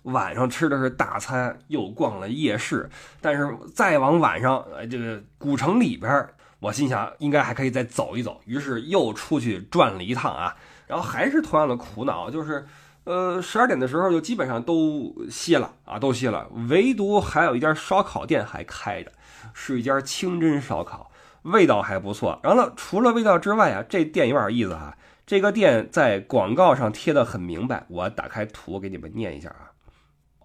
[0.04, 2.88] 晚上吃的是大餐，又逛了夜市，
[3.20, 6.26] 但是再往晚上，呃，这个古城里边，
[6.58, 12.66] 我心想应该还可以再走一走，于是又出去转了一趟啊，然后还是同样的苦恼，就是，
[13.04, 19.12] 呃，十二点的时候就基本上都歇了啊，都歇了，唯独还有一家烧烤店还开着，
[19.52, 21.10] 是一家清真烧烤，
[21.42, 22.38] 味道还不错。
[22.42, 24.96] 然后除了味道之外啊，这店有点意思啊，
[25.26, 29.69] 这个店在广告上贴的很明白，我打开图给你们念一下啊。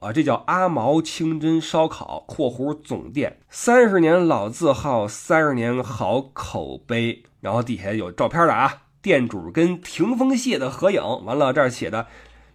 [0.06, 7.24] 啊，这叫阿毛清真烧烤（括弧总店），三十年老字号，三十年好口碑。
[7.42, 11.02] 然后底下有照片的啊，店主跟霆锋蟹的合影。
[11.26, 12.06] 完了，这儿写的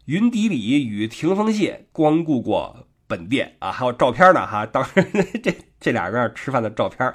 [0.04, 4.64] 云迪里与霆锋蟹光顾过本店啊，还有照片呢哈。
[4.64, 5.02] 当时
[5.42, 7.12] 这这俩人吃饭的照片，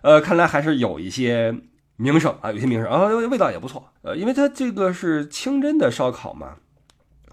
[0.00, 1.54] 呃，看来还是有一些
[1.96, 3.92] 名声啊，有些名声啊，味道也不错。
[4.00, 6.56] 呃，因为它这个是清真的烧烤嘛，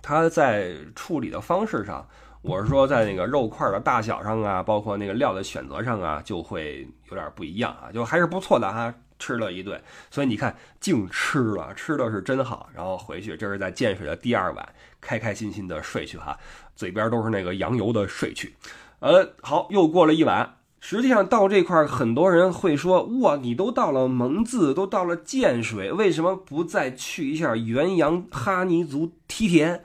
[0.02, 2.06] 它在处理的方式上。
[2.42, 8.94] 我是说，在那个肉块的大小上啊，包括那个料的选择上啊，就会有点不一样啊，就还是不错的哈。
[9.20, 9.80] 吃了一顿，
[10.10, 12.68] 所以你看，净吃了，吃的是真好。
[12.74, 14.68] 然后回去，这是在建水的第二晚，
[15.00, 16.36] 开开心心的睡去哈，
[16.76, 18.56] 嘴边都是那个羊油的睡去。
[18.98, 20.56] 呃，好，又过了一晚。
[20.80, 29.84] 实际上到这块，很多人会说，哇，你都到了蒙自，都到了建水，为什么不再去一下元阳哈尼族梯田？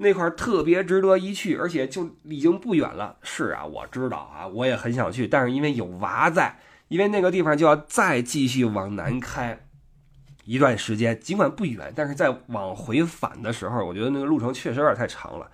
[0.00, 3.16] 那块特别值得一去，而且就已经不远了。
[3.20, 9.66] 是啊，我知道啊，我也很想去，但是因为有娃在，因为那个地方就要再继续往南开
[10.44, 15.50] 一段时间，尽管不远，但是在往回返的时候，我觉得那个路程确实有点太长了，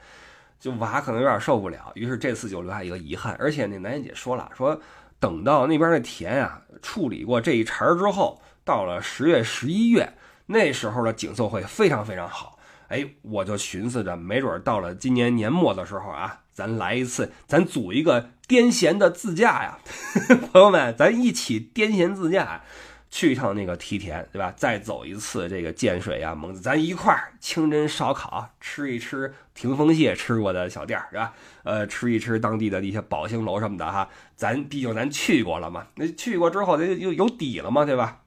[0.61, 1.91] 就娃可能有点受不了。
[1.95, 3.35] 于是这次就留下一个遗憾。
[3.41, 4.79] 而且那南姐说了，说
[5.19, 10.13] 等到那边的田啊处理过这一茬之后，到了十月、十一月
[10.45, 12.54] 那时候的景色会非常非常好。
[12.95, 19.79] 哎，我就寻思着，没准到了今年年末的时候啊，咱来一次，咱组一个癫痫的自驾呀，
[20.53, 22.63] 朋友们，咱一起癫痫自驾，
[23.11, 24.55] 去一趟那个梯田，对吧？
[24.57, 31.33] 再走一次这个建水啊，蒙子，咱一块儿清真烧烤，吃一吃霆锋蟹吃过的小店儿，是吧？
[31.65, 38.21] 呃，吃一吃当地的一些宝兴楼什么的哈，咱毕竟咱去过了嘛，那去过之后咱就有有底了嘛，对吧？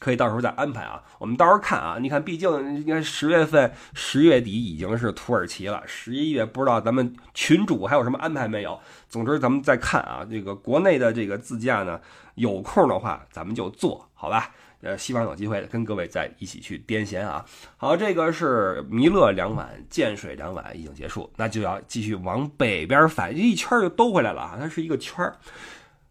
[0.00, 1.98] 可以到时候再安排啊，我们到时候看啊。
[2.00, 8.80] 你看，毕竟应该十月份、十月底已经是土耳其了，十一月不知道咱们群主还有什么安排没有。
[9.10, 10.26] 总之，咱们再看啊。
[10.28, 12.00] 这个国内的这个自驾呢，
[12.34, 14.50] 有空的话咱们就做好吧。
[14.82, 17.44] 呃，希望有机会跟各位再一起去癫痫啊。
[17.76, 24.56] 好，这个是弥勒两晚，建水两晚已经结束，那就要继续往北边返，一圈就兜回来了啊。
[24.58, 25.36] 它是一个圈儿。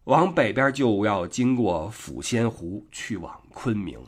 [0.06, 4.00] 往北边就要经过抚仙湖，去往昆明。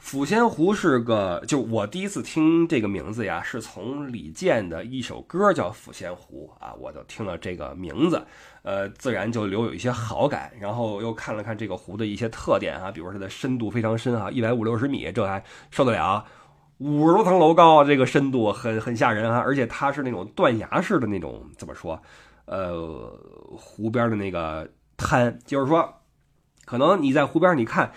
[0.00, 8.24] 抚仙湖是个，就我第一次听这个名字呀，是从李健的一首歌叫《抚仙湖》啊，我就听了这个名字，
[8.62, 10.52] 呃，自然就留有一些好感。
[10.60, 15.42] 然后又看了看这个湖的一些特点啊，比如说它的深度非常深啊，一百五六十米，这还
[15.72, 16.24] 受得了？
[16.78, 19.38] 五十多层楼高，这个深度很很吓人啊！
[19.40, 22.00] 而且它是那种断崖式的那种，怎么说？
[22.44, 23.18] 呃，
[23.56, 24.68] 湖边的那个。
[24.96, 26.02] 滩就是说，
[26.64, 27.92] 可能你在湖边，你看，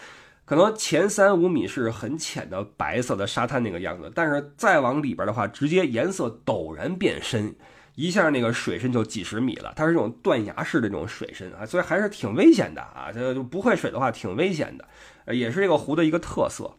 [0.45, 7.55] 可能前三五米是很浅的白色的沙滩那个样子，但是再往里边的话，直接颜色陡然变深，
[7.95, 9.73] 一下那个水深就几十米了。
[9.75, 13.11] 它是这种断崖式的这种水深啊，所以还是挺危险的啊。
[13.13, 16.75] 这就不会水的话，挺危险的，也是这个湖的一个特色。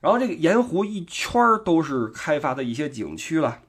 [0.00, 3.60] 然后这个盐湖一圈都是开发的一些景区了。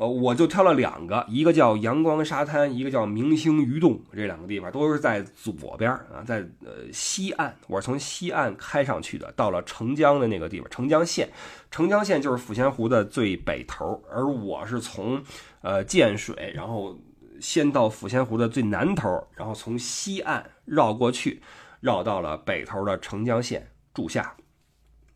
[0.00, 7.52] 呃，我就挑了两个，一个叫阳光沙滩，一个叫明星鱼洞，这两个地方都是在左边啊，在呃西岸。
[7.66, 11.28] 我是从西岸开上去的，到了澄江的那个地方，澄江县。
[11.68, 15.20] 澄江县就是抚仙湖的最北头，而我是从
[15.62, 16.96] 呃建水，然后
[17.40, 21.42] 先到抚仙湖的最南头，然后从西岸绕过去，
[21.80, 24.32] 绕到了北头的澄江县住下。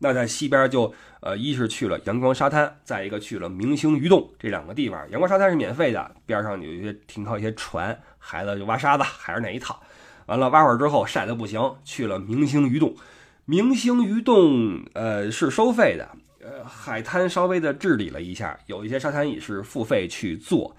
[0.03, 5.09] 那在西边就，呃，一是去了阳光沙滩，再一个去了明星鱼洞这两个地方。
[5.09, 9.81] 阳光沙滩是免费的，边上有一些停靠一些船，孩子就挖沙子，还是那一套。
[10.25, 12.93] 完了挖会儿之后晒得不行，去了明星鱼洞。
[13.45, 16.09] 明星鱼洞，呃，是收费的，
[16.41, 20.75] 呃，海滩稍微的治理了一下，有一些沙滩椅是付费去坐，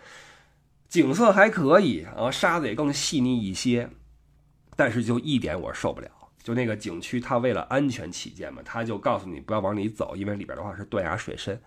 [0.86, 3.88] 景色还可以，然后沙子也更细腻一些，
[4.76, 6.08] 但是就一点我受不了。
[6.44, 11.60] 就那个景区，它为了安全起见嘛，他就告诉你不要往里走，因为里边的话是断崖水深。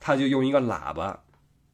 [0.00, 1.20] 他就用一个喇叭，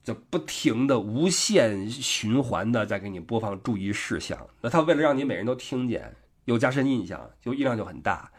[0.02, 4.38] 就不停的无限循环的在给你播放注意事项。
[4.60, 6.14] 那他为了让你每人都听见，
[6.44, 8.30] 又加深印象，就音量就很大。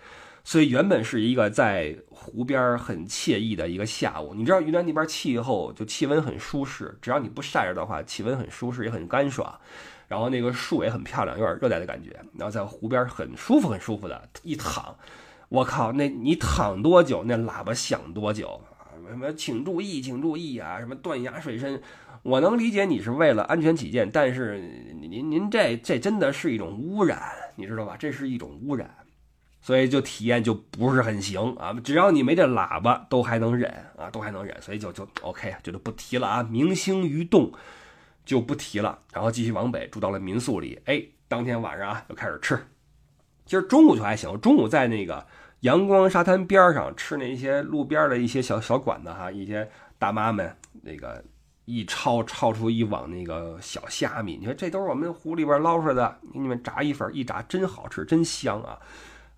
[0.44, 4.36] 所以原本是一个在湖边很惬意的一个下午。
[4.36, 9.60] 你知道云南那边气候就气温很舒适，只要你不晒着的话，气温很舒适也很干爽。
[10.08, 12.12] 然后那个树也很漂亮，有点热带的感觉。
[12.38, 14.96] 然后在湖边很舒服，很舒服的一躺，
[15.50, 18.86] 我靠，那你躺多久，那喇叭响多久啊？
[19.10, 20.80] 什么请注意，请注意啊！
[20.80, 21.82] 什么断崖水深，
[22.24, 24.60] 我能理解你是为了安全起见，但是
[25.00, 27.22] 您您这这真的是一种污染，
[27.56, 27.96] 你知道吧？
[27.98, 28.90] 这是一种污染，
[29.62, 31.72] 所以就体验就不是很行啊。
[31.84, 36.44] 只要你没这喇叭，都还能忍啊，都还能忍，所以就就 OK，就就不提了啊。
[36.44, 37.52] 明星鱼洞。
[38.26, 40.82] 就不提了，然后继续往北住到了民宿里。
[40.86, 42.58] 哎，当天晚上啊就开始吃。
[43.46, 45.26] 其实中午就还行，中午在那个
[45.60, 49.70] 阳光沙滩边上吃那些路边的一些小小馆子哈，一些
[50.00, 50.52] 大妈们
[50.82, 51.24] 那个
[51.66, 58.80] 一抄抄出一网那个小虾米，你说这都是我们湖里边捞出来的，给你们炸一份，一炸真好吃，真香啊！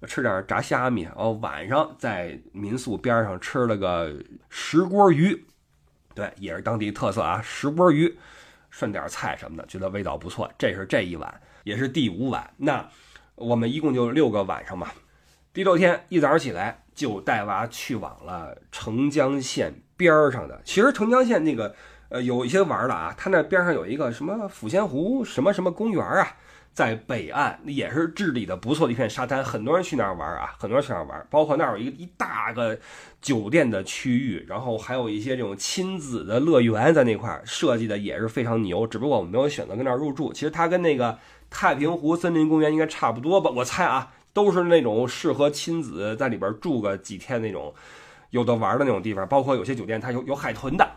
[0.07, 1.07] 吃点炸虾米。
[1.15, 4.15] 哦，晚上在民宿边上吃了个
[4.49, 5.45] 石锅鱼，
[6.13, 8.17] 对，也是当地特色啊，石锅鱼。
[8.77, 10.47] 涮点菜什么的，觉得味道不错。
[10.55, 12.47] 这是这一晚，也是第五晚。
[12.57, 12.87] 那
[13.33, 14.87] 我们一共就六个晚上嘛。
[15.51, 20.61] 第六天一早起来，就带娃去往了澄江县边儿上的。
[20.63, 21.75] 其实澄江县那个
[22.09, 26.37] 呃有一些玩的啊，它那边上有一个什么抚仙湖什么什么公园啊。
[26.77, 32.77] 在北岸也是治理的不错的一片沙滩，很多人去那儿玩啊，很多人去那儿玩，包括那儿有一个一大个
[33.19, 38.85] 酒店的区域，然后还有一些这种亲子的乐园在那块儿设计的也是非常牛。
[38.85, 40.31] 只不过我们没有选择跟那儿入住。
[40.31, 41.17] 其实它跟那个
[41.49, 43.49] 太平湖森林公园应该差不多吧？
[43.49, 47.73] 我猜啊，都是那种适合亲子在里边住个几天那种
[48.29, 49.27] 有的玩的那种地方。
[49.27, 50.87] 包括有些酒店它有有海豚的。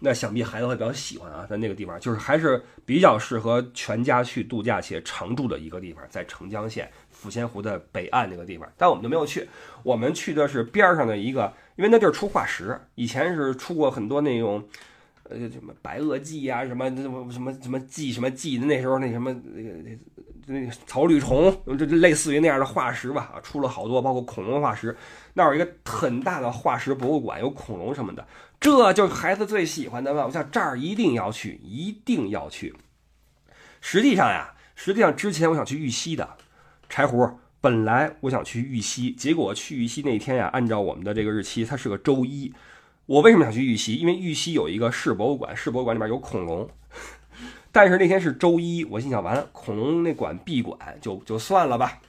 [0.00, 8.70] 那想必孩子会比较喜欢啊，在那个地方就是还是比较适合全家去度假且常住的一个地方，在澄江县抚仙湖的北岸那个地方。
[8.76, 9.48] 但我们就没有去，
[9.82, 14.62] 我们去的是边上的一个，因为那地儿出化石，以前是出过很多那种，
[15.24, 19.70] 呃，什么白垩纪呀，什么什么什么什么纪什么纪的，那时候那什么那个
[20.48, 24.96] 那草履虫，就就类似于那样的化石吧，出了好多，包括恐龙化石。
[25.34, 28.26] 那有一个很大的化石博物馆，有恐龙什么的。
[28.58, 32.74] 这就是孩子最喜欢的嘛，我想这儿一定要去，一定要去。
[33.80, 36.36] 实际上呀，实际上之前我想去玉溪的，
[36.88, 37.30] 柴胡。
[37.60, 42.54] 本来我想去玉溪，结果去玉溪那天呀，按照我们的这个日期，它是个周一。
[43.06, 43.96] 我为什么想去玉溪？
[43.96, 46.68] 因为玉溪有一个市博物馆，市博物馆里面有恐龙。
[47.70, 52.00] 但是那天是周一，我心想，完了，恐龙那馆闭馆，就就算了吧。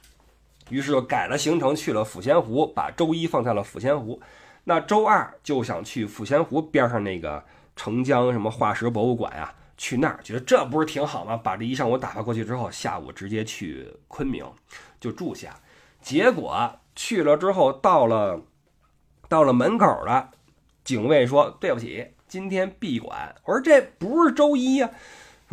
[0.70, 4.20] 于是就改了行程，去了抚仙湖，把周一放在了抚仙湖。
[4.64, 7.44] 那周二就想去抚仙湖边上那个
[7.74, 11.36] 澄江什么化石博物馆呀，去那儿，觉得这不是挺好吗？
[11.36, 14.44] 把这一上午打发过去之后，下午直接去昆明
[15.00, 15.54] 就住下。
[16.00, 18.40] 结果去了之后，到了
[19.28, 20.30] 到了门口了，
[20.84, 24.90] 警卫说：“对不起，今天闭馆。”我说：“这不是周一呀。”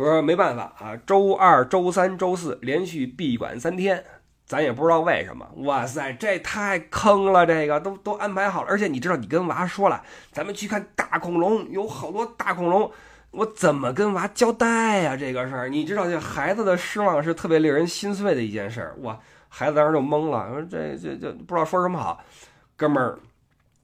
[0.04, 4.04] 说：“没办法啊，周二、周三、周四连续闭馆三天。”
[4.46, 7.44] 咱也不知道为什么，哇塞，这太坑了！
[7.44, 12.90] 这个都都安排好了，而且你知道，你跟娃说了，咱们去看大恐龙，有好多大恐龙，
[13.32, 15.14] 我怎么跟娃交代呀？
[15.14, 18.96] 这个事儿，你知道，这孩子的失望是特别令人心碎的一件事儿。
[19.02, 19.18] 哇，
[19.50, 22.24] 孩子当时就懵了，说这这这不知道说什么好。
[22.74, 23.18] 哥们儿，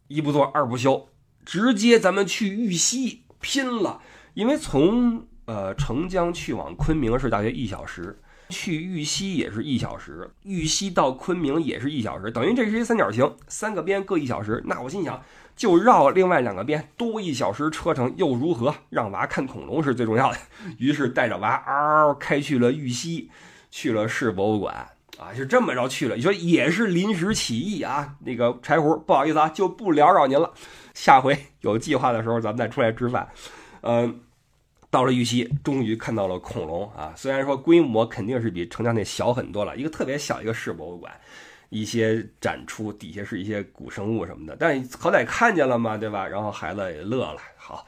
[0.09, 1.09] 一不做二不休，
[1.45, 4.01] 直接咱们去玉溪拼了，
[4.33, 8.19] 因为从呃澄江去往昆明是大约一小时。
[8.51, 14.63] 去玉溪也是一小时，玉溪到昆明也是一小时，等于这是一三角形，三个边各一小时。
[14.67, 15.21] 那我心想，
[15.57, 18.73] 就绕另外两个边多一小时车程又如何？
[18.91, 20.39] 让娃看恐龙是最重要的。
[20.77, 23.31] 于是带着娃嗷开去了玉溪，
[23.71, 24.75] 去了市博物馆
[25.19, 26.15] 啊，就这么着去了。
[26.15, 28.15] 你说也是临时起意啊？
[28.27, 30.53] 那个柴胡，不好意思啊，就不撩扰您了。
[30.93, 33.27] 下回有计划的时候，咱们再出来吃饭。
[33.81, 34.21] 嗯。
[34.95, 37.13] 到了玉溪，终于看到了恐龙啊！
[37.17, 41.13] 虽然说规模肯定是比城墙那小很多了，一个特别小一个市博物馆，
[41.69, 46.25] 一些展出底下是一些古生物什么的，但好歹看见了嘛，对吧？
[46.29, 47.41] 然后孩子也乐了。
[47.57, 47.85] 好，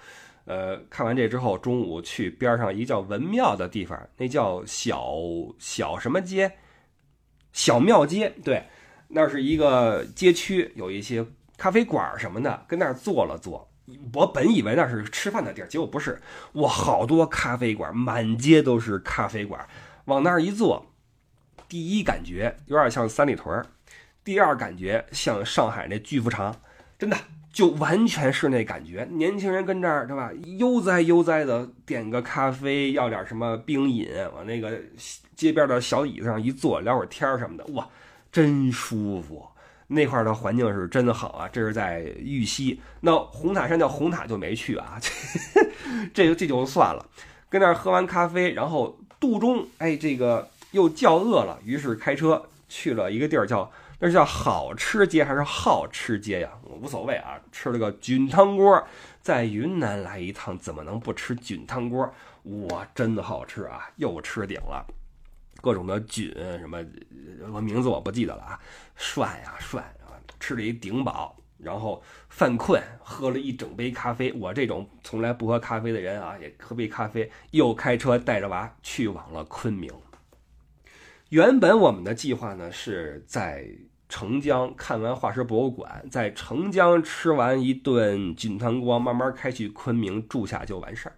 [0.46, 5.14] 呃，看完这之后，中午去边上一个叫文庙的地方，那叫小
[5.60, 6.50] 小什么街？
[7.52, 8.34] 小庙街。
[8.42, 8.64] 对，
[9.06, 11.24] 那是一个街区，有一些
[11.56, 13.70] 咖啡馆什么的，跟那儿坐了坐。
[14.12, 16.20] 我本以为那是吃饭的地儿，结果不是。
[16.54, 19.66] 哇，好多咖啡馆，满街都是咖啡馆。
[20.06, 20.86] 往那儿一坐，
[21.68, 23.66] 第一感觉有点像三里屯儿，
[24.24, 26.54] 第二感觉像上海那巨富长，
[26.98, 27.16] 真的
[27.52, 29.06] 就完全是那感觉。
[29.10, 34.80] 年轻人跟这儿对吧，悠哉悠哉的点个咖啡，要点什么冰饮，往那个
[35.34, 37.88] 街边的小椅子上一坐，聊会儿天什么的，哇，
[38.30, 39.46] 真舒服。
[39.88, 41.48] 那块的环境是真的好啊！
[41.52, 45.00] 这是在玉溪，那红塔山叫红塔就没去啊，
[46.12, 47.06] 这这就算了。
[47.48, 53.70] 跟那儿喝完咖啡，然后肚中哎这个又叫饿了，于是开车去了一个地儿，叫
[54.00, 56.50] 那是叫好吃街还是好吃街呀？
[56.64, 58.82] 我无所谓啊，吃了个菌汤锅，
[59.22, 62.12] 在云南来一趟怎么能不吃菌汤锅？
[62.68, 64.84] 哇，真的好吃啊，又吃顶了。
[65.66, 66.78] 各种的菌什么，
[67.52, 68.60] 我名字我不记得了啊，
[68.94, 74.32] 涮呀涮啊，吃了一顶饱，然后犯困，喝了一整杯咖啡。
[74.34, 79.92] 我这种从来不喝咖啡的人啊，也喝杯咖啡，又开车带着娃去往了昆明。
[81.30, 83.68] 原本我们的计划呢是在
[84.08, 91.16] 澄江看完化石博物馆，在澄江吃完一顿菌汤锅，慢慢开去昆明住下就完事儿。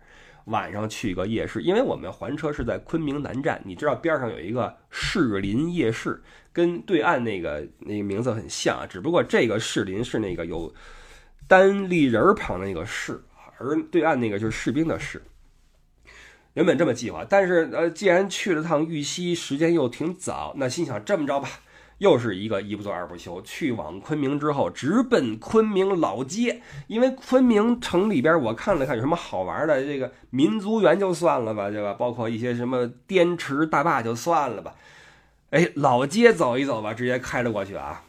[0.48, 6.22] 晚上去一个夜市，因为我们还车是在昆明南站，你知道边上有一个士林夜市，
[6.52, 10.74] 跟对岸那个那个名字很像，只不过这个士林是那个有
[11.46, 13.22] 单立人旁的那个士，
[13.58, 15.22] 而对岸那个就是士兵的士。
[16.54, 21.48] 原本这么计划，但是呃，既然去了趟玉溪，时间又挺早，那心想这么着吧。
[21.98, 26.62] 又是一个一不做二不休，去往昆明之后，直奔昆明老街。
[26.86, 31.94] 因为昆明城里边，我看了看有什么好玩的，这个民族园就算了吧，对吧？
[31.94, 34.74] 包括一些什么滇池大坝就算了吧。
[35.50, 38.04] 哎，老街走一走吧，直接开了过去啊，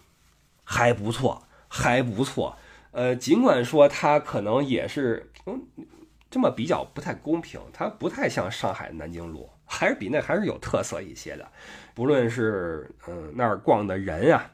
[0.64, 2.56] 还不错，还不错。
[2.92, 5.62] 呃，尽管说它可能也是嗯
[6.30, 11.48] 这么比较不太公平，它不太像上海南京路，还是比那还是有特色一些的。
[12.00, 14.50] 不论是嗯那儿逛的人啊，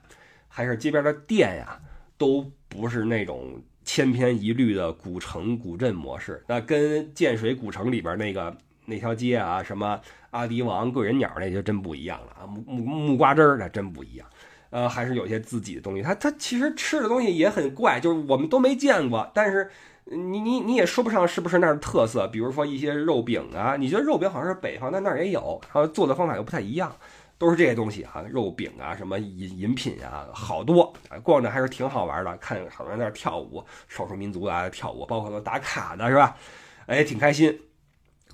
[0.48, 1.80] 还是街边的店呀，
[2.18, 6.44] 都不是那种千篇一律的古城古镇模式。
[6.48, 12.48] 那跟建水古城里边那个那条街啊，什么阿迪王、贵人鸟那就真不一样了啊！
[12.48, 14.28] 木木木瓜汁儿那真不一样。
[14.72, 16.02] 呃，还是有些自己的东西。
[16.02, 19.30] 它它其实吃的东西也很怪，就是我们都没见过。
[19.36, 19.70] 但是
[20.06, 22.28] 你你你也说不上是不是那儿特色。
[22.28, 26.94] 比如说一些肉饼啊，你觉得肉饼好像是北方，但那儿也有，然后做的方法又不太一样。
[27.38, 30.94] 都是这些东西啊，肉饼啊，什么饮饮品啊，好多。
[31.22, 36.38] 逛着还是挺好玩的，看好多人在那跳舞，少数民族啊跳舞，包括都打卡的是吧？
[36.86, 37.60] 哎，挺开心。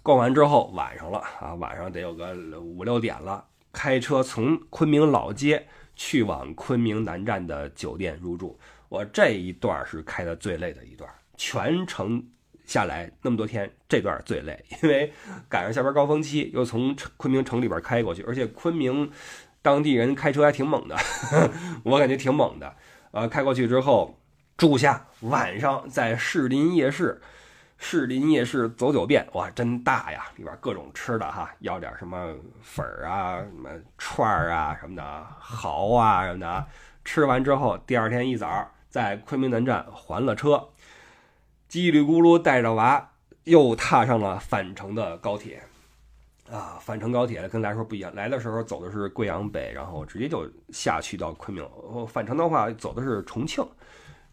[0.04, 8.60] 逛完之后晚上了啊，晚上得有个五六点了，开车从昆明老街去往昆明南站的酒店入住。
[8.90, 12.24] 我这一段是开的最累的一段，全程。
[12.72, 15.12] 下来那么多天，这段最累， 因为
[15.50, 19.12] 赶上下班高峰期，又从昆明城里边开过去，而且昆明
[19.62, 20.96] 当地人开车还挺猛的，
[21.84, 22.74] 我感觉挺猛的。
[23.12, 24.18] 呃，开过去之后
[24.56, 27.20] 住下，晚上在士林夜市，
[27.78, 30.24] 士林夜市走九遍，哇，真大呀！
[30.38, 36.66] 里边各种吃的哈，要点什么粉儿啊、什么串儿啊什么的，蚝啊什么的。
[37.04, 40.70] 吃完之后，第二天一早在昆明南站还了车。
[41.72, 43.12] 叽里咕噜带着娃
[43.46, 45.64] 又踏上了返程的高铁，
[46.52, 48.14] 啊，返程高铁跟来说不一样。
[48.14, 51.66] 来的时候走的是贵阳北，然后直接就下去到昆明。
[52.08, 53.66] 返程的话走的是重庆，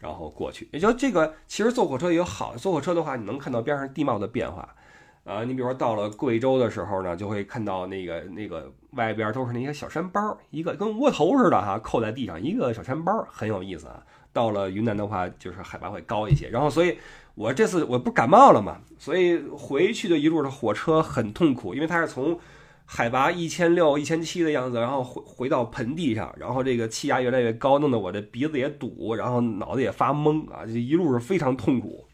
[0.01, 0.69] 然后过去。
[0.73, 4.75] 也就这个，其实坐火车也好，坐火车的话你能看到边上地貌的变化。
[5.23, 14.03] 啊，你比如说到了贵州的时候呢，就会看到那个那个外边都是那些小山包，一个跟窝头似的哈，扣在地上一个小山包，很有意思啊。
[14.33, 16.99] 到了云南的话，就是海拔会高一些，然后所以。
[17.39, 22.37] 我这次我不感冒了嘛，所以回去的一路的火车很痛苦，因为它是从
[22.85, 32.08] 海拔一千六、一千七的样子，然后回回到盆地上，然后这个气压越来越高，弄得我这鼻子也堵，然后脑子也发懵啊，这一路是非常痛苦。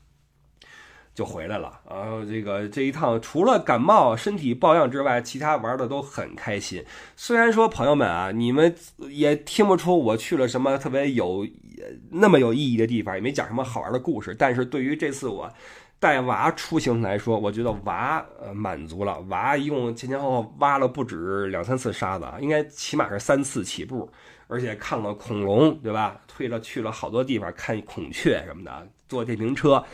[1.15, 6.85] 就回来了，然后这个这一趟除了感冒、身体抱恙之外，其他玩的都很开心。
[7.15, 8.75] 虽然说朋友们啊，你们
[9.09, 11.47] 也听不出我去了什么特别有
[12.11, 14.35] 那么有意义的地方，也没讲什么好玩的故事。
[14.37, 15.49] 但是对于这次我
[16.01, 19.21] 带娃出行来说，我觉得娃呃满足了。
[19.29, 24.11] 娃一共前前后后挖了不止两三次沙子啊，应该起码是三次起步，
[24.49, 26.21] 而且看了恐龙，对吧？
[26.27, 29.85] 推了去了好多地方看孔雀什么的，坐电瓶车。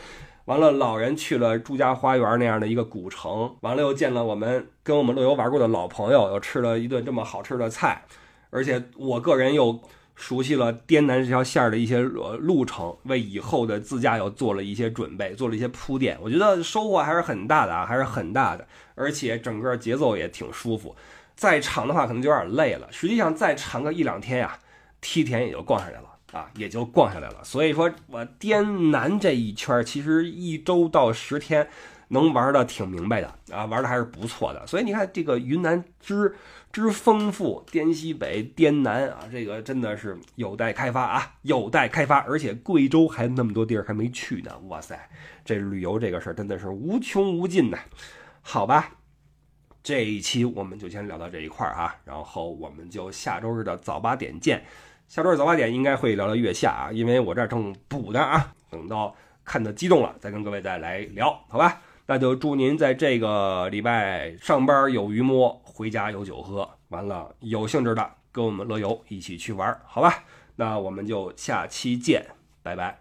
[0.45, 8.03] 完了，老人去了朱家花园那样的一个古城，完了又见了我们跟我们乐游玩过的老朋友，又吃了一顿这么好吃的菜，
[8.49, 9.79] 而且我个人又
[10.15, 16.17] 熟悉了滇南这条线的一些呃路程，为以后的自驾又做了一些准备，做了一些铺垫。
[16.21, 20.95] 我觉得收获还是很大的啊，还是很大的，而且整个节奏也挺舒服。
[21.35, 24.59] 再长的话可能就有点累了，实际上再长个一两天呀，
[24.99, 26.10] 梯田也就逛下来了。
[26.31, 27.43] 啊，也就逛下来了。
[27.43, 31.67] 所以说我滇南这一圈，其实一周到十天，
[32.09, 34.65] 能玩的挺明白的啊，玩的还是不错的。
[34.65, 36.35] 所以你看这个云南之
[36.71, 42.19] 之丰富，滇西北、滇南啊，这个真的是有待开发啊，有待开发。
[42.19, 44.97] 而且贵州还那么多地儿还没去呢，哇塞，
[45.43, 47.77] 这旅游这个事儿真的是无穷无尽呐。
[48.41, 48.91] 好吧，
[49.83, 54.63] 这一期我们就先聊到这一块儿啊，然后我们就下周日的早八点见。
[55.11, 61.81] 下周早八点应该会聊聊月下啊，因为我这儿正补呢啊，等到看的激动了，再跟各位再来聊，好吧？
[62.05, 70.23] 那就祝您在这个礼拜上班有鱼摸，回家有酒喝，完了有兴致的跟我们乐游一起去玩，好吧？
[70.55, 72.25] 那我们就下期见，
[72.63, 72.97] 拜拜。